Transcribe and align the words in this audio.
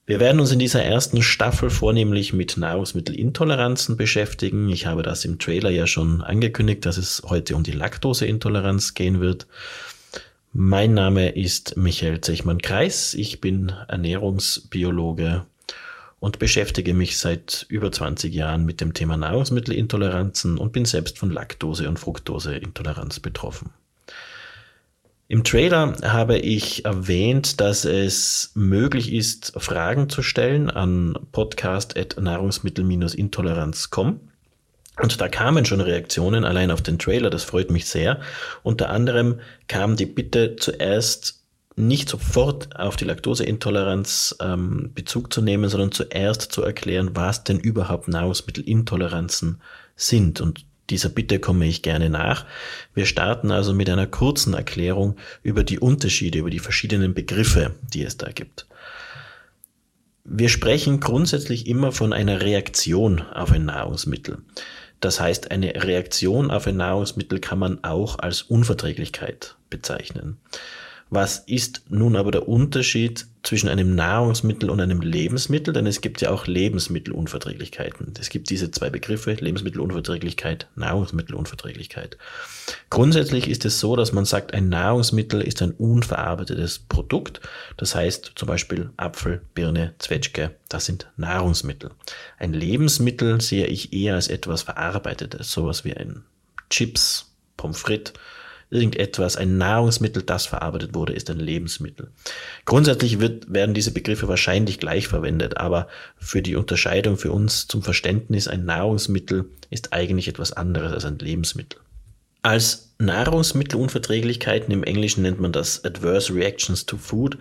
Wir 0.09 0.19
werden 0.19 0.39
uns 0.39 0.51
in 0.51 0.57
dieser 0.57 0.83
ersten 0.83 1.21
Staffel 1.21 1.69
vornehmlich 1.69 2.33
mit 2.33 2.57
Nahrungsmittelintoleranzen 2.57 3.95
beschäftigen. 3.95 4.67
Ich 4.69 4.87
habe 4.87 5.03
das 5.03 5.23
im 5.23 5.37
Trailer 5.37 5.69
ja 5.69 5.85
schon 5.85 6.23
angekündigt, 6.23 6.83
dass 6.87 6.97
es 6.97 7.21
heute 7.27 7.55
um 7.55 7.61
die 7.61 7.73
Laktoseintoleranz 7.73 8.95
gehen 8.95 9.19
wird. 9.19 9.45
Mein 10.51 10.95
Name 10.95 11.29
ist 11.29 11.77
Michael 11.77 12.21
Zechmann-Kreis. 12.21 13.13
Ich 13.13 13.39
bin 13.39 13.71
Ernährungsbiologe 13.87 15.45
und 16.19 16.39
beschäftige 16.39 16.95
mich 16.95 17.19
seit 17.19 17.67
über 17.69 17.91
20 17.91 18.33
Jahren 18.33 18.65
mit 18.65 18.81
dem 18.81 18.95
Thema 18.95 19.15
Nahrungsmittelintoleranzen 19.15 20.57
und 20.57 20.71
bin 20.71 20.85
selbst 20.85 21.19
von 21.19 21.29
Laktose- 21.29 21.87
und 21.87 21.99
Fructoseintoleranz 21.99 23.19
betroffen. 23.19 23.69
Im 25.31 25.43
Trailer 25.43 25.93
habe 26.01 26.39
ich 26.39 26.85
erwähnt, 26.85 27.61
dass 27.61 27.85
es 27.85 28.49
möglich 28.55 29.13
ist, 29.13 29.53
Fragen 29.57 30.09
zu 30.09 30.23
stellen 30.23 30.71
an 30.71 31.15
podcast.nahrungsmittel-intoleranz.com. 31.31 34.21
Und 34.99 35.21
da 35.21 35.27
kamen 35.27 35.65
schon 35.65 35.81
Reaktionen 35.81 36.45
allein 36.45 36.71
auf 36.71 36.81
den 36.81 36.97
Trailer, 36.97 37.29
das 37.29 37.43
freut 37.43 37.69
mich 37.69 37.85
sehr. 37.85 38.21
Unter 38.63 38.89
anderem 38.89 39.39
kam 39.67 39.95
die 39.95 40.07
Bitte 40.07 40.55
zuerst 40.55 41.43
nicht 41.75 42.09
sofort 42.09 42.75
auf 42.75 42.95
die 42.95 43.05
Laktoseintoleranz 43.05 44.35
ähm, 44.41 44.93
Bezug 44.95 45.31
zu 45.31 45.43
nehmen, 45.43 45.69
sondern 45.69 45.91
zuerst 45.91 46.51
zu 46.51 46.63
erklären, 46.63 47.11
was 47.13 47.43
denn 47.43 47.59
überhaupt 47.59 48.07
Nahrungsmittelintoleranzen 48.07 49.61
sind. 49.95 50.41
Und 50.41 50.65
dieser 50.89 51.09
Bitte 51.09 51.39
komme 51.39 51.65
ich 51.67 51.81
gerne 51.81 52.09
nach. 52.09 52.45
Wir 52.93 53.05
starten 53.05 53.51
also 53.51 53.73
mit 53.73 53.89
einer 53.89 54.07
kurzen 54.07 54.53
Erklärung 54.53 55.15
über 55.43 55.63
die 55.63 55.79
Unterschiede, 55.79 56.39
über 56.39 56.49
die 56.49 56.59
verschiedenen 56.59 57.13
Begriffe, 57.13 57.75
die 57.93 58.03
es 58.03 58.17
da 58.17 58.31
gibt. 58.31 58.67
Wir 60.23 60.49
sprechen 60.49 60.99
grundsätzlich 60.99 61.65
immer 61.67 61.91
von 61.91 62.13
einer 62.13 62.41
Reaktion 62.41 63.21
auf 63.21 63.51
ein 63.51 63.65
Nahrungsmittel. 63.65 64.39
Das 64.99 65.19
heißt, 65.19 65.49
eine 65.49 65.73
Reaktion 65.83 66.51
auf 66.51 66.67
ein 66.67 66.77
Nahrungsmittel 66.77 67.39
kann 67.39 67.57
man 67.57 67.83
auch 67.83 68.19
als 68.19 68.41
Unverträglichkeit 68.43 69.55
bezeichnen. 69.69 70.37
Was 71.11 71.39
ist 71.39 71.81
nun 71.89 72.15
aber 72.15 72.29
der 72.29 72.47
Unterschied 72.47 73.25
zwischen 73.41 73.67
einem 73.67 73.95
Nahrungsmittel 73.95 74.69
und 74.69 74.79
einem 74.79 75.01
Lebensmittel? 75.01 75.73
Denn 75.73 75.87
es 75.87 76.01
gibt 76.01 76.21
ja 76.21 76.29
auch 76.29 76.45
Lebensmittelunverträglichkeiten. 76.45 78.13
Es 78.19 78.29
gibt 78.29 78.51
diese 78.51 78.69
zwei 78.69 78.91
Begriffe, 78.91 79.33
Lebensmittelunverträglichkeit, 79.33 80.67
Nahrungsmittelunverträglichkeit. 80.75 82.17
Grundsätzlich 82.91 83.49
ist 83.49 83.65
es 83.65 83.79
so, 83.79 83.95
dass 83.95 84.11
man 84.11 84.25
sagt, 84.25 84.53
ein 84.53 84.69
Nahrungsmittel 84.69 85.41
ist 85.41 85.63
ein 85.63 85.71
unverarbeitetes 85.71 86.77
Produkt. 86.77 87.41
Das 87.77 87.95
heißt 87.95 88.33
zum 88.35 88.47
Beispiel 88.47 88.91
Apfel, 88.97 89.41
Birne, 89.55 89.95
Zwetschge, 89.97 90.51
das 90.69 90.85
sind 90.85 91.07
Nahrungsmittel. 91.17 91.89
Ein 92.37 92.53
Lebensmittel 92.53 93.41
sehe 93.41 93.65
ich 93.65 93.93
eher 93.93 94.13
als 94.13 94.27
etwas 94.27 94.61
Verarbeitetes, 94.61 95.51
sowas 95.51 95.83
wie 95.83 95.97
ein 95.97 96.23
Chips, 96.69 97.31
Pommes 97.57 97.79
frites, 97.79 98.13
irgendetwas, 98.71 99.35
ein 99.35 99.57
Nahrungsmittel, 99.57 100.23
das 100.23 100.45
verarbeitet 100.45 100.93
wurde, 100.93 101.13
ist 101.13 101.29
ein 101.29 101.39
Lebensmittel. 101.39 102.11
Grundsätzlich 102.65 103.19
wird, 103.19 103.51
werden 103.51 103.73
diese 103.73 103.91
Begriffe 103.91 104.27
wahrscheinlich 104.27 104.79
gleich 104.79 105.07
verwendet, 105.07 105.57
aber 105.57 105.87
für 106.17 106.41
die 106.41 106.55
Unterscheidung 106.55 107.17
für 107.17 107.31
uns 107.31 107.67
zum 107.67 107.81
Verständnis, 107.81 108.47
ein 108.47 108.65
Nahrungsmittel 108.65 109.45
ist 109.69 109.93
eigentlich 109.93 110.27
etwas 110.27 110.53
anderes 110.53 110.93
als 110.93 111.05
ein 111.05 111.17
Lebensmittel. 111.17 111.79
Als 112.41 112.93
Nahrungsmittelunverträglichkeiten, 112.99 114.71
im 114.71 114.83
Englischen 114.83 115.23
nennt 115.23 115.41
man 115.41 115.51
das 115.51 115.83
Adverse 115.83 116.33
Reactions 116.33 116.85
to 116.85 116.97
Food, 116.97 117.37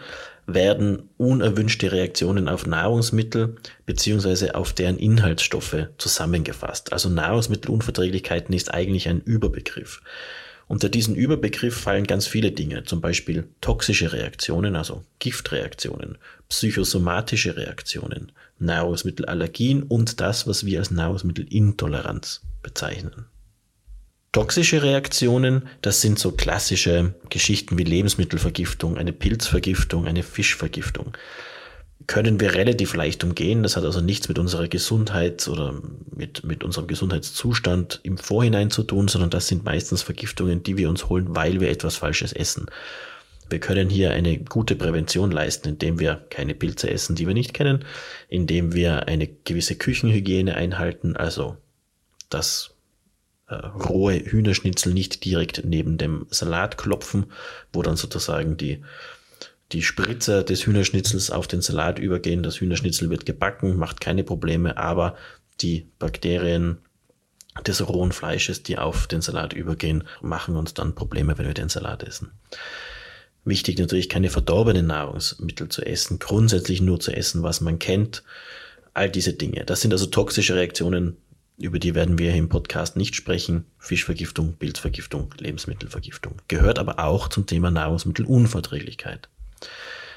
werden 0.47 1.11
unerwünschte 1.19 1.93
Reaktionen 1.93 2.49
auf 2.49 2.67
Nahrungsmittel 2.67 3.57
beziehungsweise 3.87 4.55
auf 4.55 4.73
deren 4.73 4.99
Inhaltsstoffe 4.99 5.89
zusammengefasst. 5.99 6.93
Also 6.93 7.11
Nahrungsmittelunverträglichkeiten 7.11 8.55
ist 8.55 8.73
eigentlich 8.73 9.09
ein 9.09 9.21
Überbegriff. 9.21 10.01
Unter 10.69 10.91
diesen 10.91 11.15
Überbegriff 11.15 11.75
fallen 11.75 12.07
ganz 12.07 12.27
viele 12.27 12.53
Dinge, 12.53 12.85
zum 12.85 13.01
Beispiel 13.01 13.49
toxische 13.63 14.13
Reaktionen, 14.13 14.77
also 14.77 15.03
Giftreaktionen, 15.19 16.19
psychosomatische 16.51 17.57
Reaktionen, 17.57 18.33
Nahrungsmittelallergien 18.59 19.83
und 19.83 20.21
das, 20.21 20.47
was 20.47 20.67
wir 20.67 20.79
als 20.79 20.91
Nahrungsmittelintoleranz 20.91 22.43
bezeichnen. 22.63 23.25
Toxische 24.33 24.83
Reaktionen, 24.83 25.69
das 25.81 26.03
sind 26.03 26.19
so 26.19 26.33
klassische 26.33 27.15
Geschichten 27.31 27.79
wie 27.79 27.85
Lebensmittelvergiftung, 27.85 28.99
eine 28.99 29.15
Pilzvergiftung, 29.15 30.07
eine 30.07 30.23
Fischvergiftung 30.23 31.17
können 32.07 32.41
wir 32.41 32.55
relativ 32.55 32.95
leicht 32.95 33.25
umgehen. 33.25 33.63
Das 33.63 33.77
hat 33.77 33.85
also 33.85 34.01
nichts 34.01 34.29
mit 34.29 34.39
unserer 34.39 34.69
Gesundheit 34.69 35.47
oder 35.49 35.81
mit, 36.15 36.45
mit 36.45 36.65
unserem 36.65 36.87
Gesundheitszustand 36.87 38.01
im 38.03 38.19
Vorhinein 38.19 38.71
zu 38.71 38.83
tun, 38.83 39.09
sondern 39.09 39.31
das 39.31 39.49
sind 39.49 39.65
meistens 39.65 40.03
Vergiftungen, 40.03 40.63
die 40.63 40.77
wir 40.77 40.89
uns 40.89 41.09
holen, 41.09 41.35
weil 41.35 41.61
wir 41.61 41.71
etwas 41.71 41.97
Falsches 41.97 42.33
essen. 42.33 42.67
Wir 43.51 43.61
können 43.61 43.89
hier 43.89 44.13
eine 44.13 44.39
gute 44.39 44.77
Prävention 44.77 45.31
leisten, 45.31 45.69
indem 45.69 45.99
wir 45.99 46.27
keine 46.31 46.55
Pilze 46.55 46.91
essen, 46.91 47.17
die 47.17 47.27
wir 47.27 47.35
nicht 47.35 47.55
kennen, 47.55 47.85
indem 48.29 48.75
wir 48.75 49.09
eine 49.09 49.27
gewisse 49.27 49.75
Küchenhygiene 49.75 50.55
einhalten, 50.55 51.17
also 51.17 51.57
das 52.29 52.75
äh, 53.49 53.55
rohe 53.55 54.15
Hühnerschnitzel 54.15 54.93
nicht 54.93 55.25
direkt 55.25 55.63
neben 55.65 55.97
dem 55.97 56.27
Salat 56.31 56.77
klopfen, 56.77 57.33
wo 57.73 57.83
dann 57.83 57.97
sozusagen 57.97 58.57
die 58.59 58.83
die 59.73 59.83
Spritzer 59.83 60.43
des 60.43 60.67
Hühnerschnitzels 60.67 61.31
auf 61.31 61.47
den 61.47 61.61
Salat 61.61 61.99
übergehen. 61.99 62.43
Das 62.43 62.61
Hühnerschnitzel 62.61 63.11
wird 63.11 63.27
gebacken, 63.27 63.77
macht 63.77 64.01
keine 64.01 64.25
Probleme, 64.25 64.77
aber 64.77 65.17
die 65.61 65.91
Bakterien 65.99 66.79
des 67.67 67.87
rohen 67.87 68.13
Fleisches, 68.13 68.63
die 68.63 68.79
auf 68.79 69.07
den 69.07 69.21
Salat 69.21 69.53
übergehen, 69.53 70.05
machen 70.23 70.57
uns 70.57 70.75
dann 70.75 70.95
Probleme, 70.95 71.37
wenn 71.37 71.47
wir 71.47 71.55
den 71.55 71.69
Salat 71.69 72.03
essen. 72.03 72.31
Wichtig 73.45 73.79
natürlich 73.79 74.09
keine 74.09 74.31
verdorbenen 74.31 74.87
Nahrungsmittel 74.87 75.69
zu 75.69 75.85
essen, 75.85 76.19
grundsätzlich 76.19 76.81
nur 76.81 77.01
zu 77.01 77.13
essen, 77.13 77.43
was 77.43 77.61
man 77.61 77.79
kennt. 77.79 78.23
All 78.95 79.11
diese 79.11 79.33
Dinge. 79.33 79.65
Das 79.65 79.81
sind 79.81 79.93
also 79.93 80.07
toxische 80.07 80.55
Reaktionen, 80.55 81.17
über 81.57 81.79
die 81.79 81.95
werden 81.95 82.19
wir 82.19 82.31
hier 82.31 82.39
im 82.39 82.49
Podcast 82.49 82.97
nicht 82.97 83.17
sprechen. 83.17 83.65
Fischvergiftung, 83.79 84.55
Pilzvergiftung, 84.55 85.35
Lebensmittelvergiftung. 85.39 86.37
Gehört 86.47 86.79
aber 86.79 87.01
auch 87.01 87.29
zum 87.29 87.47
Thema 87.47 87.71
Nahrungsmittelunverträglichkeit. 87.71 89.29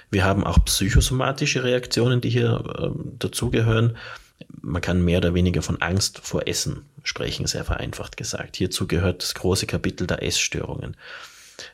Wir 0.09 0.25
haben 0.25 0.43
auch 0.43 0.63
psychosomatische 0.65 1.63
Reaktionen, 1.63 2.19
die 2.21 2.29
hier 2.29 2.63
äh, 2.77 2.89
dazugehören. 3.17 3.97
Man 4.61 4.81
kann 4.81 5.03
mehr 5.03 5.19
oder 5.19 5.33
weniger 5.33 5.61
von 5.61 5.81
Angst 5.81 6.19
vor 6.19 6.47
Essen 6.47 6.85
sprechen, 7.03 7.47
sehr 7.47 7.63
vereinfacht 7.63 8.17
gesagt. 8.17 8.57
Hierzu 8.57 8.87
gehört 8.87 9.23
das 9.23 9.33
große 9.35 9.67
Kapitel 9.67 10.07
der 10.07 10.21
Essstörungen. 10.21 10.97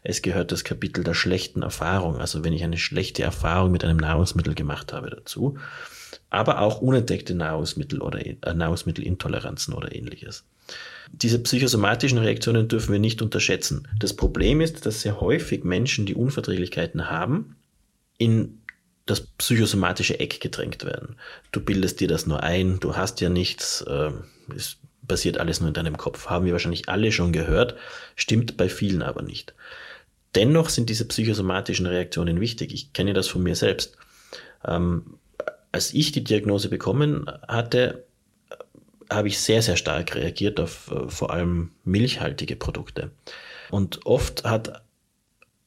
Es 0.03 0.22
gehört 0.22 0.51
das 0.51 0.63
Kapitel 0.63 1.03
der 1.03 1.13
schlechten 1.13 1.63
Erfahrung, 1.63 2.17
also 2.17 2.44
wenn 2.44 2.53
ich 2.53 2.63
eine 2.63 2.77
schlechte 2.77 3.23
Erfahrung 3.23 3.72
mit 3.72 3.83
einem 3.83 3.97
Nahrungsmittel 3.97 4.53
gemacht 4.53 4.94
habe 4.94 5.09
dazu, 5.09 5.57
aber 6.29 6.61
auch 6.61 6.81
unentdeckte 6.81 7.33
Nahrungsmittel 7.33 8.01
oder 8.01 8.25
äh, 8.25 8.53
Nahrungsmittelintoleranzen 8.53 9.74
oder 9.74 9.95
ähnliches. 9.95 10.44
Diese 11.12 11.40
psychosomatischen 11.40 12.18
Reaktionen 12.18 12.68
dürfen 12.68 12.92
wir 12.92 13.00
nicht 13.00 13.22
unterschätzen. 13.22 13.88
Das 14.00 14.16
Problem 14.16 14.62
ist, 14.62 14.86
dass 14.86 15.02
sehr 15.02 15.22
häufig 15.22 15.64
Menschen, 15.64 16.06
die 16.06 16.16
Unverträglichkeiten 16.16 17.10
haben, 17.10 17.56
in 18.18 18.62
das 19.06 19.22
psychosomatische 19.22 20.19
Eck 20.19 20.42
gedrängt 20.42 20.86
werden. 20.86 21.16
Du 21.52 21.62
bildest 21.62 22.02
dir 22.02 22.08
das 22.08 22.28
nur 22.28 22.44
ein, 22.44 22.80
du 22.80 22.96
hast 22.96 23.22
ja 23.22 23.30
nichts, 23.30 23.81
äh, 23.81 24.12
es 24.56 24.78
passiert 25.08 25.38
alles 25.38 25.62
nur 25.62 25.69
in 25.69 25.74
deinem 25.74 25.98
Kopf. 25.98 26.28
Haben 26.28 26.46
wir 26.46 26.52
wahrscheinlich 26.52 26.90
alle 26.90 27.12
schon 27.12 27.31
gehört, 27.31 27.75
stimmt 28.16 28.58
bei 28.58 28.68
vielen 28.68 29.02
aber 29.02 29.22
nicht. 29.22 29.54
Dennoch 30.36 30.69
sind 30.69 30.90
diese 30.90 31.08
psychosomatischen 31.08 31.86
Reaktionen 31.86 32.42
wichtig. 32.42 32.74
Ich 32.74 32.92
kenne 32.92 33.14
das 33.14 33.28
von 33.28 33.42
mir 33.42 33.56
selbst. 33.56 33.98
Ähm, 34.66 35.18
als 35.72 35.94
ich 35.94 36.12
die 36.12 36.24
Diagnose 36.24 36.69
bekommen 36.69 37.31
hatte, 37.48 38.06
habe 39.09 39.27
ich 39.27 39.39
sehr, 39.39 39.62
sehr 39.62 39.77
stark 39.77 40.15
reagiert 40.15 40.59
auf 40.59 40.92
äh, 40.92 41.09
vor 41.09 41.31
allem 41.31 41.71
milchhaltige 41.83 42.56
Produkte. 42.56 43.12
Und 43.69 44.06
oft 44.06 44.44
hat 44.44 44.83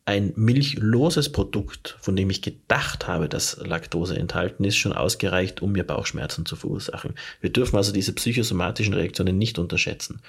ein 0.07 0.33
milchloses 0.35 1.31
Produkt, 1.31 1.97
von 2.01 2.17
dem 2.17 2.31
ich 2.31 2.43
gedacht 2.43 3.07
habe, 3.07 3.29
dass 3.29 3.59
Laktose 3.59 4.17
enthalten 4.17 4.65
ist, 4.65 4.77
schon 4.77 4.93
ausgereicht, 4.93 5.63
um 5.63 5.73
mir 5.73 5.85
Bauchschmerzen 5.85 6.47
zu 6.47 6.57
verursachen. 6.57 7.15
Wir 7.41 7.51
dürfen 7.51 7.77
also 7.77 7.93
diese 7.93 8.13
psychosomatischen 8.13 8.95
Reaktionen 8.95 9.39
nicht 9.39 9.59
unterschätzen. 9.59 10.21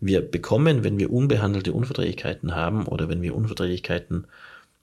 Wir 0.00 0.22
bekommen, 0.22 0.82
wenn 0.82 0.98
wir 0.98 1.12
unbehandelte 1.12 1.72
Unverträglichkeiten 1.72 2.56
haben 2.56 2.86
oder 2.86 3.08
wenn 3.08 3.22
wir 3.22 3.36
Unverträglichkeiten 3.36 4.26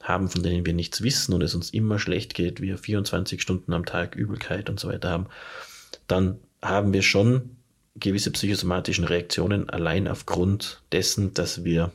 haben, 0.01 0.29
von 0.29 0.43
denen 0.43 0.65
wir 0.65 0.73
nichts 0.73 1.01
wissen 1.01 1.33
und 1.33 1.41
es 1.41 1.55
uns 1.55 1.71
immer 1.71 1.99
schlecht 1.99 2.33
geht, 2.33 2.61
wir 2.61 2.77
24 2.77 3.41
Stunden 3.41 3.73
am 3.73 3.85
Tag 3.85 4.15
Übelkeit 4.15 4.69
und 4.69 4.79
so 4.79 4.87
weiter 4.87 5.09
haben, 5.09 5.27
dann 6.07 6.37
haben 6.61 6.93
wir 6.93 7.01
schon 7.01 7.57
gewisse 7.95 8.31
psychosomatischen 8.31 9.05
Reaktionen 9.05 9.69
allein 9.69 10.07
aufgrund 10.07 10.81
dessen, 10.91 11.33
dass 11.33 11.63
wir 11.63 11.91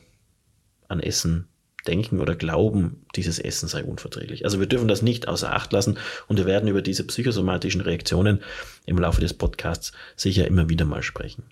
an 0.87 0.99
Essen 0.99 1.47
denken 1.87 2.19
oder 2.19 2.35
glauben, 2.35 3.05
dieses 3.15 3.39
Essen 3.39 3.67
sei 3.67 3.83
unverträglich. 3.83 4.45
Also 4.45 4.59
wir 4.59 4.67
dürfen 4.67 4.87
das 4.87 5.01
nicht 5.01 5.27
außer 5.27 5.53
Acht 5.53 5.71
lassen 5.73 5.97
und 6.27 6.37
wir 6.37 6.45
werden 6.45 6.69
über 6.69 6.81
diese 6.81 7.05
psychosomatischen 7.05 7.81
Reaktionen 7.81 8.41
im 8.85 8.97
Laufe 8.97 9.21
des 9.21 9.33
Podcasts 9.33 9.91
sicher 10.15 10.47
immer 10.47 10.69
wieder 10.69 10.85
mal 10.85 11.03
sprechen. 11.03 11.43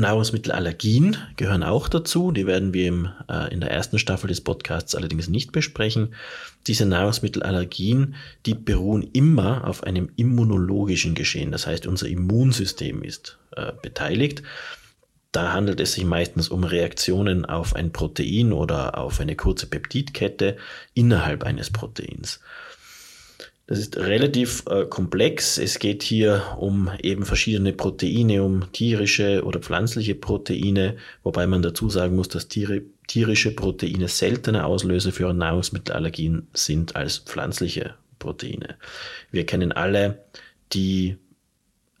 Nahrungsmittelallergien 0.00 1.16
gehören 1.36 1.62
auch 1.62 1.88
dazu. 1.88 2.32
Die 2.32 2.46
werden 2.46 2.74
wir 2.74 2.88
im, 2.88 3.08
äh, 3.28 3.52
in 3.52 3.60
der 3.60 3.70
ersten 3.70 3.98
Staffel 3.98 4.28
des 4.28 4.40
Podcasts 4.40 4.94
allerdings 4.94 5.28
nicht 5.28 5.52
besprechen. 5.52 6.14
Diese 6.66 6.86
Nahrungsmittelallergien, 6.86 8.16
die 8.46 8.54
beruhen 8.54 9.08
immer 9.12 9.66
auf 9.66 9.84
einem 9.84 10.10
immunologischen 10.16 11.14
Geschehen. 11.14 11.52
Das 11.52 11.66
heißt, 11.66 11.86
unser 11.86 12.08
Immunsystem 12.08 13.02
ist 13.02 13.38
äh, 13.56 13.72
beteiligt. 13.82 14.42
Da 15.32 15.52
handelt 15.52 15.78
es 15.78 15.92
sich 15.92 16.04
meistens 16.04 16.48
um 16.48 16.64
Reaktionen 16.64 17.44
auf 17.44 17.76
ein 17.76 17.92
Protein 17.92 18.52
oder 18.52 18.98
auf 18.98 19.20
eine 19.20 19.36
kurze 19.36 19.66
Peptidkette 19.66 20.56
innerhalb 20.94 21.44
eines 21.44 21.70
Proteins. 21.70 22.40
Das 23.70 23.78
ist 23.78 23.98
relativ 23.98 24.64
äh, 24.68 24.84
komplex. 24.84 25.56
Es 25.56 25.78
geht 25.78 26.02
hier 26.02 26.56
um 26.58 26.90
eben 27.00 27.24
verschiedene 27.24 27.72
Proteine, 27.72 28.42
um 28.42 28.72
tierische 28.72 29.44
oder 29.44 29.60
pflanzliche 29.60 30.16
Proteine, 30.16 30.96
wobei 31.22 31.46
man 31.46 31.62
dazu 31.62 31.88
sagen 31.88 32.16
muss, 32.16 32.26
dass 32.26 32.48
Tiere, 32.48 32.82
tierische 33.06 33.54
Proteine 33.54 34.08
seltener 34.08 34.66
Auslöser 34.66 35.12
für 35.12 35.32
Nahrungsmittelallergien 35.32 36.48
sind 36.52 36.96
als 36.96 37.18
pflanzliche 37.18 37.94
Proteine. 38.18 38.74
Wir 39.30 39.46
kennen 39.46 39.70
alle 39.70 40.24
die 40.72 41.16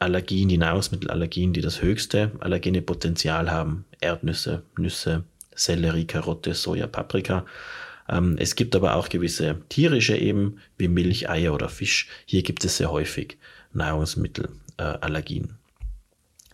Allergien, 0.00 0.48
die 0.48 0.58
Nahrungsmittelallergien, 0.58 1.52
die 1.52 1.60
das 1.60 1.82
höchste 1.82 2.32
allergene 2.40 2.82
Potenzial 2.82 3.48
haben. 3.48 3.84
Erdnüsse, 4.00 4.64
Nüsse, 4.76 5.22
Sellerie, 5.54 6.04
Karotte, 6.04 6.52
Soja, 6.52 6.88
Paprika. 6.88 7.46
Ähm, 8.10 8.36
es 8.38 8.56
gibt 8.56 8.74
aber 8.74 8.96
auch 8.96 9.08
gewisse 9.08 9.60
tierische 9.68 10.16
eben, 10.16 10.58
wie 10.76 10.88
Milch, 10.88 11.30
Eier 11.30 11.54
oder 11.54 11.68
Fisch. 11.68 12.08
Hier 12.26 12.42
gibt 12.42 12.64
es 12.64 12.76
sehr 12.76 12.90
häufig 12.90 13.38
Nahrungsmittelallergien. 13.72 15.56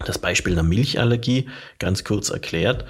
Das 0.05 0.19
Beispiel 0.19 0.53
einer 0.53 0.63
Milchallergie, 0.63 1.49
ganz 1.79 2.05
kurz 2.05 2.29
erklärt. 2.29 2.85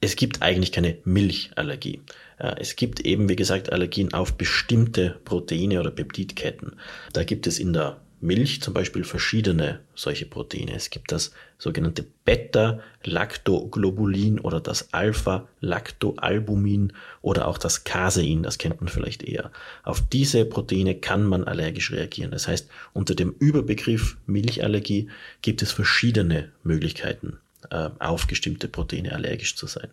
Es 0.00 0.14
gibt 0.14 0.42
eigentlich 0.42 0.70
keine 0.70 0.98
Milchallergie. 1.04 2.00
Äh, 2.38 2.54
es 2.60 2.76
gibt 2.76 3.00
eben, 3.00 3.28
wie 3.28 3.36
gesagt, 3.36 3.72
Allergien 3.72 4.14
auf 4.14 4.34
bestimmte 4.34 5.20
Proteine 5.24 5.80
oder 5.80 5.90
Peptidketten. 5.90 6.76
Da 7.12 7.24
gibt 7.24 7.46
es 7.46 7.58
in 7.58 7.72
der 7.72 8.00
Milch 8.22 8.62
zum 8.62 8.72
Beispiel 8.72 9.04
verschiedene 9.04 9.80
solche 9.94 10.26
Proteine. 10.26 10.74
Es 10.74 10.90
gibt 10.90 11.10
das 11.10 11.32
sogenannte 11.58 12.06
Beta-Lactoglobulin 12.24 14.38
oder 14.38 14.60
das 14.60 14.92
Alpha-Lactoalbumin 14.92 16.92
oder 17.20 17.48
auch 17.48 17.58
das 17.58 17.84
Casein, 17.84 18.42
das 18.42 18.58
kennt 18.58 18.80
man 18.80 18.88
vielleicht 18.88 19.22
eher. 19.22 19.50
Auf 19.82 20.00
diese 20.00 20.44
Proteine 20.44 20.94
kann 20.94 21.24
man 21.24 21.44
allergisch 21.44 21.90
reagieren. 21.90 22.30
Das 22.30 22.48
heißt, 22.48 22.68
unter 22.92 23.14
dem 23.14 23.34
Überbegriff 23.38 24.16
Milchallergie 24.26 25.08
gibt 25.42 25.62
es 25.62 25.72
verschiedene 25.72 26.50
Möglichkeiten, 26.62 27.38
äh, 27.70 27.90
auf 27.98 28.26
bestimmte 28.26 28.68
Proteine 28.68 29.12
allergisch 29.12 29.56
zu 29.56 29.66
sein. 29.66 29.88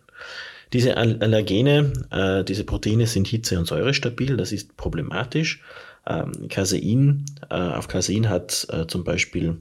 Diese 0.72 0.96
Allergene, 0.96 1.92
äh, 2.10 2.44
diese 2.44 2.62
Proteine 2.62 3.08
sind 3.08 3.26
hitze- 3.26 3.58
und 3.58 3.66
säurestabil, 3.66 4.36
das 4.36 4.52
ist 4.52 4.76
problematisch. 4.76 5.60
Ähm, 6.10 6.48
Casein, 6.48 7.24
äh, 7.50 7.54
auf 7.54 7.86
Casein 7.86 8.28
hat 8.28 8.66
äh, 8.70 8.86
zum 8.88 9.04
Beispiel 9.04 9.58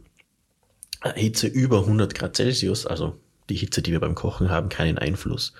äh, 1.04 1.14
Hitze 1.14 1.46
über 1.46 1.82
100 1.82 2.16
Grad 2.16 2.36
Celsius, 2.36 2.88
also 2.88 3.20
die 3.50 3.56
Hitze, 3.56 3.84
die 3.84 3.92
wir 3.92 4.00
beim 4.00 4.16
Kochen 4.16 4.50
haben, 4.50 4.70
keinen 4.70 4.98
Einfluss. 4.98 5.54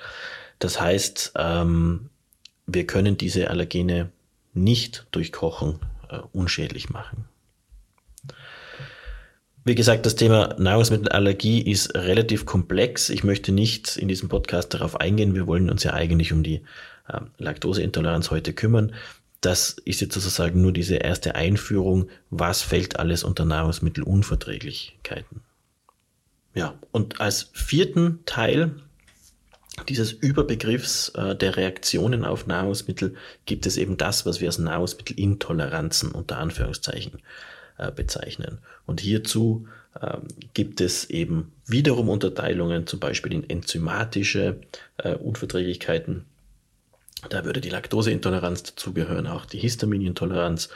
Das 0.58 0.82
heißt, 0.82 1.34
ähm, 1.36 2.10
wir 2.66 2.88
können 2.88 3.18
diese 3.18 3.50
Allergene 3.50 4.12
nicht 4.54 5.06
durch 5.12 5.32
Kochen 5.32 5.80
unschädlich 6.34 6.90
machen. 6.90 7.26
Wie 9.64 9.76
gesagt, 9.76 10.08
das 10.08 10.16
Thema 10.16 10.56
Nahrungsmittelallergie 10.58 11.62
ist 11.62 11.94
relativ 11.94 12.48
komplex. 12.48 13.10
Ich 13.10 13.24
möchte 13.24 13.52
nicht 13.52 13.96
in 13.96 14.08
diesem 14.08 14.28
Podcast 14.28 14.74
darauf 14.74 15.00
eingehen. 15.00 15.36
Wir 15.36 15.46
wollen 15.46 15.70
uns 15.70 15.84
ja 15.84 15.94
eigentlich 15.94 16.34
um 16.34 16.42
die 16.42 16.64
äh, 17.08 17.20
Laktoseintoleranz 17.38 18.32
heute 18.32 18.54
kümmern. 18.54 18.94
Das 19.42 19.78
ist 19.86 20.02
jetzt 20.02 20.14
sozusagen 20.14 20.62
nur 20.62 20.74
diese 20.74 20.96
erste 20.96 21.36
Einführung, 21.36 22.10
was 22.30 22.62
fällt 22.62 23.00
alles 23.00 23.24
unter 23.24 23.46
Nahrungsmittelunverträglichkeiten. 23.46 25.42
Ja, 26.54 26.78
und 26.92 27.22
als 27.22 27.50
vierten 27.54 28.20
Teil 28.26 28.76
dieses 29.88 30.12
Überbegriffs 30.12 31.10
äh, 31.10 31.36
der 31.36 31.56
Reaktionen 31.56 32.26
auf 32.26 32.48
Nahrungsmittel 32.48 33.16
gibt 33.46 33.66
es 33.66 33.78
eben 33.78 33.96
das, 33.98 34.26
was 34.26 34.42
wir 34.42 34.50
als 34.50 34.60
Nahrungsmittelintoleranzen 34.60 36.12
unter 36.12 36.38
Anführungszeichen 36.38 37.22
äh, 37.78 37.92
bezeichnen. 37.92 38.60
Und 38.86 39.00
hierzu 39.00 39.68
äh, 40.00 40.18
gibt 40.54 40.82
es 40.82 41.10
eben 41.10 41.54
wiederum 41.66 42.10
Unterteilungen, 42.10 42.88
zum 42.88 43.00
Beispiel 43.00 43.34
in 43.34 43.50
enzymatische 43.50 44.60
äh, 44.98 45.16
Unverträglichkeiten, 45.16 46.26
da 47.28 47.44
würde 47.44 47.60
die 47.60 47.70
Laktoseintoleranz 47.70 48.64
dazugehören, 48.64 49.28
auch 49.28 49.46
die 49.46 49.60
Histaminintoleranz. 49.60 50.70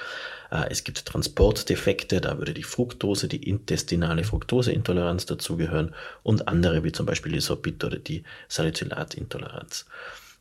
Äh, 0.51 0.69
es 0.69 0.83
gibt 0.83 1.05
Transportdefekte, 1.05 2.19
da 2.19 2.37
würde 2.37 2.53
die 2.53 2.63
Fructose, 2.63 3.27
die 3.27 3.47
intestinale 3.47 4.23
Fructoseintoleranz 4.23 5.25
dazugehören 5.25 5.95
und 6.21 6.47
andere 6.47 6.83
wie 6.83 6.91
zum 6.91 7.05
Beispiel 7.05 7.31
die 7.31 7.39
Sorbit 7.39 7.83
oder 7.83 7.97
die 7.97 8.23
Salicylatintoleranz. 8.49 9.85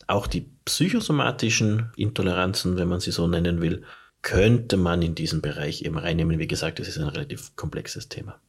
Auch 0.08 0.26
die 0.26 0.50
psychosomatischen 0.64 1.92
Intoleranzen, 1.96 2.76
wenn 2.76 2.88
man 2.88 3.00
sie 3.00 3.12
so 3.12 3.28
nennen 3.28 3.60
will, 3.60 3.84
könnte 4.22 4.76
man 4.76 5.02
in 5.02 5.14
diesen 5.14 5.40
Bereich 5.40 5.82
eben 5.82 5.98
reinnehmen. 5.98 6.38
Wie 6.38 6.46
gesagt, 6.48 6.78
das 6.78 6.88
ist 6.88 6.98
ein 6.98 7.08
relativ 7.08 7.54
komplexes 7.56 8.08
Thema. 8.08 8.40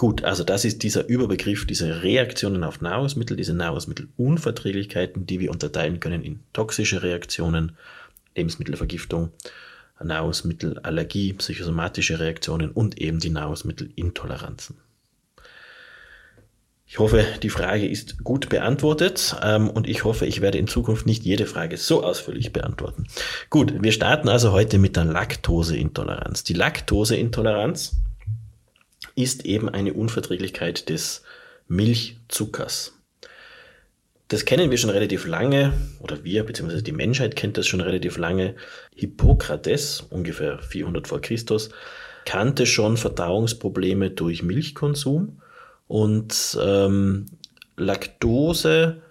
Gut, 0.00 0.24
also 0.24 0.44
das 0.44 0.64
ist 0.64 0.82
dieser 0.82 1.06
Überbegriff, 1.10 1.66
diese 1.66 2.02
Reaktionen 2.02 2.64
auf 2.64 2.80
Nahrungsmittel, 2.80 3.36
diese 3.36 3.52
Nahrungsmittelunverträglichkeiten, 3.52 5.26
die 5.26 5.40
wir 5.40 5.50
unterteilen 5.50 6.00
können 6.00 6.22
in 6.22 6.40
toxische 6.54 7.02
Reaktionen, 7.02 7.76
Lebensmittelvergiftung, 8.34 9.30
Nahrungsmittelallergie, 10.02 11.34
psychosomatische 11.34 12.18
Reaktionen 12.18 12.70
und 12.70 12.98
eben 12.98 13.20
die 13.20 13.28
Nahrungsmittelintoleranzen. 13.28 14.78
Ich 16.86 16.98
hoffe, 16.98 17.26
die 17.42 17.50
Frage 17.50 17.86
ist 17.86 18.24
gut 18.24 18.48
beantwortet 18.48 19.36
ähm, 19.42 19.68
und 19.68 19.86
ich 19.86 20.04
hoffe, 20.04 20.24
ich 20.24 20.40
werde 20.40 20.56
in 20.56 20.66
Zukunft 20.66 21.04
nicht 21.04 21.24
jede 21.24 21.44
Frage 21.44 21.76
so 21.76 22.02
ausführlich 22.02 22.54
beantworten. 22.54 23.06
Gut, 23.50 23.74
wir 23.82 23.92
starten 23.92 24.30
also 24.30 24.52
heute 24.52 24.78
mit 24.78 24.96
der 24.96 25.04
Laktoseintoleranz. 25.04 26.42
Die 26.44 26.54
Laktoseintoleranz 26.54 28.00
ist 29.22 29.44
eben 29.44 29.68
eine 29.68 29.94
Unverträglichkeit 29.94 30.88
des 30.88 31.22
Milchzuckers. 31.68 32.94
Das 34.28 34.44
kennen 34.44 34.70
wir 34.70 34.78
schon 34.78 34.90
relativ 34.90 35.26
lange, 35.26 35.72
oder 35.98 36.22
wir, 36.22 36.44
beziehungsweise 36.44 36.84
die 36.84 36.92
Menschheit 36.92 37.34
kennt 37.34 37.58
das 37.58 37.66
schon 37.66 37.80
relativ 37.80 38.16
lange. 38.16 38.54
Hippokrates, 38.94 40.06
ungefähr 40.08 40.58
400 40.60 41.08
vor 41.08 41.20
Christus, 41.20 41.70
kannte 42.24 42.66
schon 42.66 42.96
Verdauungsprobleme 42.96 44.10
durch 44.10 44.42
Milchkonsum 44.42 45.40
und 45.88 46.56
ähm, 46.62 47.26
Laktose 47.76 49.02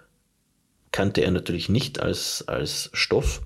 kannte 0.92 1.20
er 1.20 1.30
natürlich 1.30 1.68
nicht 1.68 2.00
als, 2.00 2.44
als 2.48 2.88
Stoff 2.94 3.42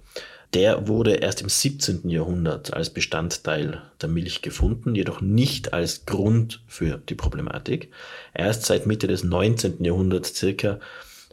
der 0.54 0.86
wurde 0.86 1.14
erst 1.14 1.42
im 1.42 1.48
17. 1.48 2.08
Jahrhundert 2.08 2.72
als 2.72 2.90
Bestandteil 2.90 3.82
der 4.00 4.08
Milch 4.08 4.40
gefunden, 4.40 4.94
jedoch 4.94 5.20
nicht 5.20 5.72
als 5.72 6.06
Grund 6.06 6.62
für 6.68 6.98
die 7.08 7.16
Problematik. 7.16 7.90
Erst 8.32 8.64
seit 8.64 8.86
Mitte 8.86 9.08
des 9.08 9.24
19. 9.24 9.84
Jahrhunderts 9.84 10.34
circa 10.36 10.78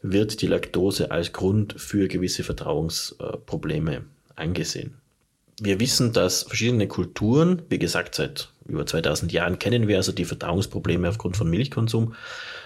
wird 0.01 0.41
die 0.41 0.47
Laktose 0.47 1.11
als 1.11 1.31
Grund 1.33 1.75
für 1.77 2.07
gewisse 2.07 2.43
Verdauungsprobleme 2.43 4.03
angesehen. 4.35 4.95
Wir 5.61 5.79
wissen, 5.79 6.11
dass 6.11 6.41
verschiedene 6.41 6.87
Kulturen, 6.87 7.61
wie 7.69 7.77
gesagt, 7.77 8.15
seit 8.15 8.49
über 8.65 8.87
2000 8.87 9.31
Jahren 9.31 9.59
kennen 9.59 9.87
wir 9.87 9.97
also 9.97 10.11
die 10.11 10.25
Verdauungsprobleme 10.25 11.07
aufgrund 11.07 11.37
von 11.37 11.49
Milchkonsum. 11.49 12.15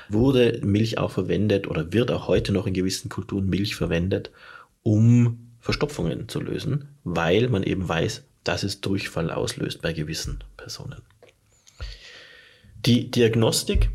wurde 0.08 0.62
Milch 0.64 0.98
auch 0.98 1.12
verwendet 1.12 1.68
oder 1.68 1.92
wird 1.92 2.12
auch 2.12 2.30
heute 2.30 2.54
noch 2.54 2.68
in 2.68 2.74
gewissen 2.74 3.10
Kulturen 3.10 3.50
Milch 3.50 3.76
verwendet, 3.76 4.32
um 4.84 5.45
Verstopfungen 5.66 6.30
zu 6.30 6.42
lösen, 6.42 6.96
weil 7.04 7.50
man 7.50 7.64
eben 7.64 7.90
weiß, 7.90 8.24
dass 8.44 8.62
es 8.62 8.82
Durchfall 8.82 9.32
auslöst 9.32 9.82
bei 9.82 9.94
gewissen 9.94 10.44
Personen. 10.58 11.02
Die 12.86 13.10
Diagnostik 13.10 13.90